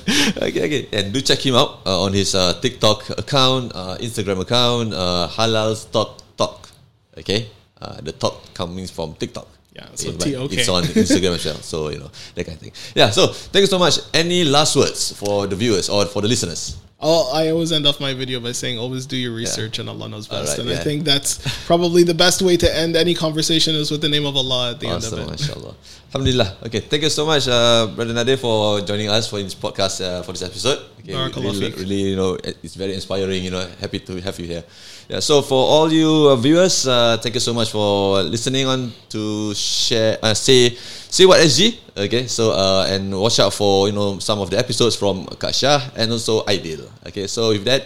okay, 0.48 0.64
okay. 0.68 0.88
And 0.94 1.12
do 1.14 1.22
check 1.22 1.44
him 1.46 1.56
out 1.56 1.80
uh, 1.86 2.04
on 2.04 2.14
his 2.14 2.36
uh, 2.36 2.54
TikTok 2.62 3.10
account, 3.18 3.72
uh, 3.76 3.98
Instagram 4.00 4.40
account, 4.42 4.94
uh, 4.94 5.28
Halal 5.32 5.76
Stock 5.76 6.22
Talk. 6.38 6.70
Okay, 7.18 7.50
uh, 7.82 8.00
the 8.02 8.12
talk 8.12 8.54
coming 8.54 8.88
from 8.88 9.16
TikTok. 9.16 9.48
Yeah, 9.74 9.88
so 9.96 10.12
but 10.12 10.22
T-O-K. 10.22 10.56
It's 10.58 10.68
on 10.70 10.84
Instagram 10.84 11.36
as 11.36 11.46
well. 11.46 11.56
So 11.56 11.90
you 11.90 12.00
know 12.00 12.12
that 12.36 12.44
kind 12.44 12.56
of 12.56 12.62
thing. 12.62 12.74
Yeah. 12.94 13.10
So 13.10 13.28
thank 13.28 13.62
you 13.62 13.68
so 13.68 13.80
much. 13.80 14.00
Any 14.14 14.44
last 14.44 14.76
words 14.76 15.14
for 15.14 15.48
the 15.48 15.56
viewers 15.56 15.88
or 15.90 16.06
for 16.06 16.22
the 16.22 16.28
listeners? 16.28 16.76
I'll, 17.04 17.32
I 17.34 17.50
always 17.50 17.72
end 17.72 17.88
off 17.88 18.00
my 18.00 18.14
video 18.14 18.40
by 18.40 18.52
saying, 18.52 18.78
always 18.78 19.08
do 19.08 19.18
your 19.18 19.34
research 19.34 19.80
and 19.80 19.90
Allah 19.90 20.08
knows 20.08 20.28
best. 20.28 20.60
Alright, 20.60 20.72
and 20.72 20.80
I 20.80 20.84
think 20.84 21.04
that's 21.04 21.40
probably 21.66 22.04
the 22.04 22.14
best 22.14 22.44
way 22.44 22.58
to 22.58 22.78
end 22.78 22.96
any 22.96 23.16
conversation 23.16 23.74
is 23.74 23.90
with 23.90 24.02
the 24.02 24.10
name 24.10 24.24
of 24.24 24.36
Allah 24.36 24.72
at 24.72 24.80
the 24.80 24.88
Awesome, 24.88 25.18
end 25.18 25.30
of 25.30 25.34
it. 25.34 25.42
mashallah. 25.42 25.76
Alhamdulillah. 26.14 26.58
Okay, 26.68 26.82
thank 26.82 27.02
you 27.02 27.10
so 27.10 27.26
much, 27.26 27.48
uh, 27.48 27.88
Brother 27.96 28.14
Nader, 28.14 28.38
for 28.38 28.82
joining 28.82 29.10
us 29.10 29.28
for 29.28 29.42
this 29.42 29.56
podcast 29.56 29.98
uh, 30.06 30.22
for 30.22 30.34
this 30.34 30.44
episode. 30.44 30.78
Okay, 31.00 31.14
Barakallah 31.14 31.58
really, 31.58 31.72
really, 31.72 32.02
you 32.14 32.16
know, 32.16 32.38
it's 32.44 32.76
very 32.76 32.94
inspiring. 32.94 33.44
You 33.44 33.50
know, 33.50 33.66
happy 33.80 33.98
to 33.98 34.22
have 34.22 34.38
you 34.40 34.46
here. 34.46 34.64
Yeah. 35.12 35.20
So 35.20 35.44
for 35.44 35.60
all 35.60 35.92
you 35.92 36.32
uh, 36.32 36.40
viewers, 36.40 36.88
uh, 36.88 37.20
thank 37.20 37.36
you 37.36 37.44
so 37.44 37.52
much 37.52 37.68
for 37.76 38.24
listening 38.24 38.64
on 38.64 38.96
to 39.12 39.52
share, 39.54 40.16
uh, 40.24 40.32
say, 40.34 40.72
say 41.12 41.28
what 41.28 41.44
SG. 41.44 41.76
Okay. 42.08 42.32
So 42.32 42.56
uh, 42.56 42.88
and 42.88 43.12
watch 43.12 43.36
out 43.44 43.52
for 43.52 43.92
you 43.92 43.94
know 43.94 44.24
some 44.24 44.40
of 44.40 44.48
the 44.48 44.56
episodes 44.56 44.96
from 44.96 45.28
Kak 45.36 45.52
Shah 45.52 45.84
and 46.00 46.16
also 46.16 46.48
Ideal. 46.48 46.88
Okay. 47.12 47.28
So 47.28 47.52
with 47.52 47.68
that, 47.68 47.84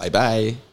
bye 0.00 0.08
bye. 0.08 0.67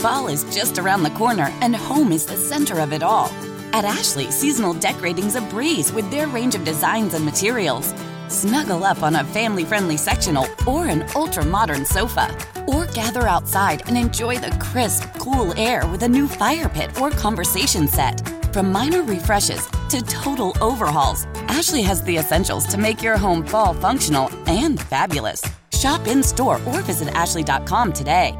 Fall 0.00 0.28
is 0.28 0.44
just 0.44 0.78
around 0.78 1.02
the 1.02 1.10
corner, 1.10 1.52
and 1.60 1.76
home 1.76 2.10
is 2.10 2.24
the 2.24 2.34
center 2.34 2.80
of 2.80 2.94
it 2.94 3.02
all. 3.02 3.26
At 3.74 3.84
Ashley, 3.84 4.30
seasonal 4.30 4.72
decorating's 4.72 5.34
a 5.34 5.42
breeze 5.42 5.92
with 5.92 6.10
their 6.10 6.26
range 6.26 6.54
of 6.54 6.64
designs 6.64 7.12
and 7.12 7.22
materials. 7.22 7.92
Snuggle 8.28 8.82
up 8.82 9.02
on 9.02 9.16
a 9.16 9.24
family 9.24 9.62
friendly 9.62 9.98
sectional 9.98 10.46
or 10.66 10.86
an 10.86 11.04
ultra 11.14 11.44
modern 11.44 11.84
sofa. 11.84 12.34
Or 12.66 12.86
gather 12.86 13.28
outside 13.28 13.86
and 13.88 13.98
enjoy 13.98 14.38
the 14.38 14.56
crisp, 14.58 15.04
cool 15.18 15.52
air 15.58 15.86
with 15.88 16.02
a 16.02 16.08
new 16.08 16.26
fire 16.26 16.70
pit 16.70 16.98
or 16.98 17.10
conversation 17.10 17.86
set. 17.86 18.26
From 18.54 18.72
minor 18.72 19.02
refreshes 19.02 19.66
to 19.90 20.00
total 20.00 20.56
overhauls, 20.62 21.26
Ashley 21.48 21.82
has 21.82 22.02
the 22.04 22.16
essentials 22.16 22.66
to 22.68 22.78
make 22.78 23.02
your 23.02 23.18
home 23.18 23.44
fall 23.46 23.74
functional 23.74 24.30
and 24.46 24.80
fabulous. 24.80 25.42
Shop 25.74 26.06
in 26.06 26.22
store 26.22 26.58
or 26.68 26.80
visit 26.80 27.08
ashley.com 27.08 27.92
today. 27.92 28.34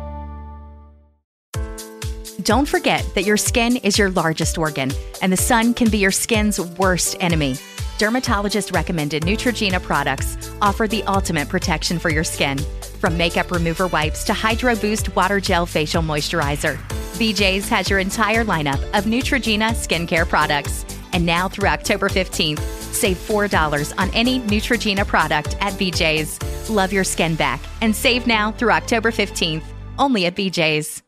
Don't 2.44 2.66
forget 2.66 3.04
that 3.14 3.24
your 3.24 3.36
skin 3.36 3.76
is 3.78 3.98
your 3.98 4.10
largest 4.10 4.56
organ, 4.56 4.92
and 5.20 5.32
the 5.32 5.36
sun 5.36 5.74
can 5.74 5.90
be 5.90 5.98
your 5.98 6.12
skin's 6.12 6.60
worst 6.60 7.16
enemy. 7.20 7.56
Dermatologist 7.98 8.72
recommended 8.72 9.24
Neutrogena 9.24 9.82
products 9.82 10.50
offer 10.62 10.86
the 10.86 11.02
ultimate 11.04 11.48
protection 11.48 11.98
for 11.98 12.08
your 12.08 12.24
skin. 12.24 12.56
From 13.00 13.18
makeup 13.18 13.50
remover 13.50 13.88
wipes 13.88 14.24
to 14.24 14.32
Hydro 14.32 14.76
Boost 14.76 15.14
Water 15.16 15.40
Gel 15.40 15.66
Facial 15.66 16.02
Moisturizer, 16.02 16.76
BJ's 17.18 17.68
has 17.68 17.90
your 17.90 17.98
entire 17.98 18.44
lineup 18.44 18.80
of 18.96 19.04
Neutrogena 19.04 19.72
skincare 19.72 20.26
products. 20.26 20.86
And 21.12 21.26
now 21.26 21.48
through 21.48 21.68
October 21.68 22.08
15th, 22.08 22.60
save 22.94 23.16
$4 23.18 23.92
on 23.98 24.08
any 24.14 24.40
Neutrogena 24.40 25.06
product 25.06 25.56
at 25.60 25.72
BJ's. 25.74 26.38
Love 26.70 26.92
your 26.92 27.04
skin 27.04 27.34
back 27.34 27.60
and 27.82 27.94
save 27.94 28.26
now 28.26 28.52
through 28.52 28.70
October 28.70 29.10
15th, 29.10 29.64
only 29.98 30.26
at 30.26 30.36
BJ's. 30.36 31.02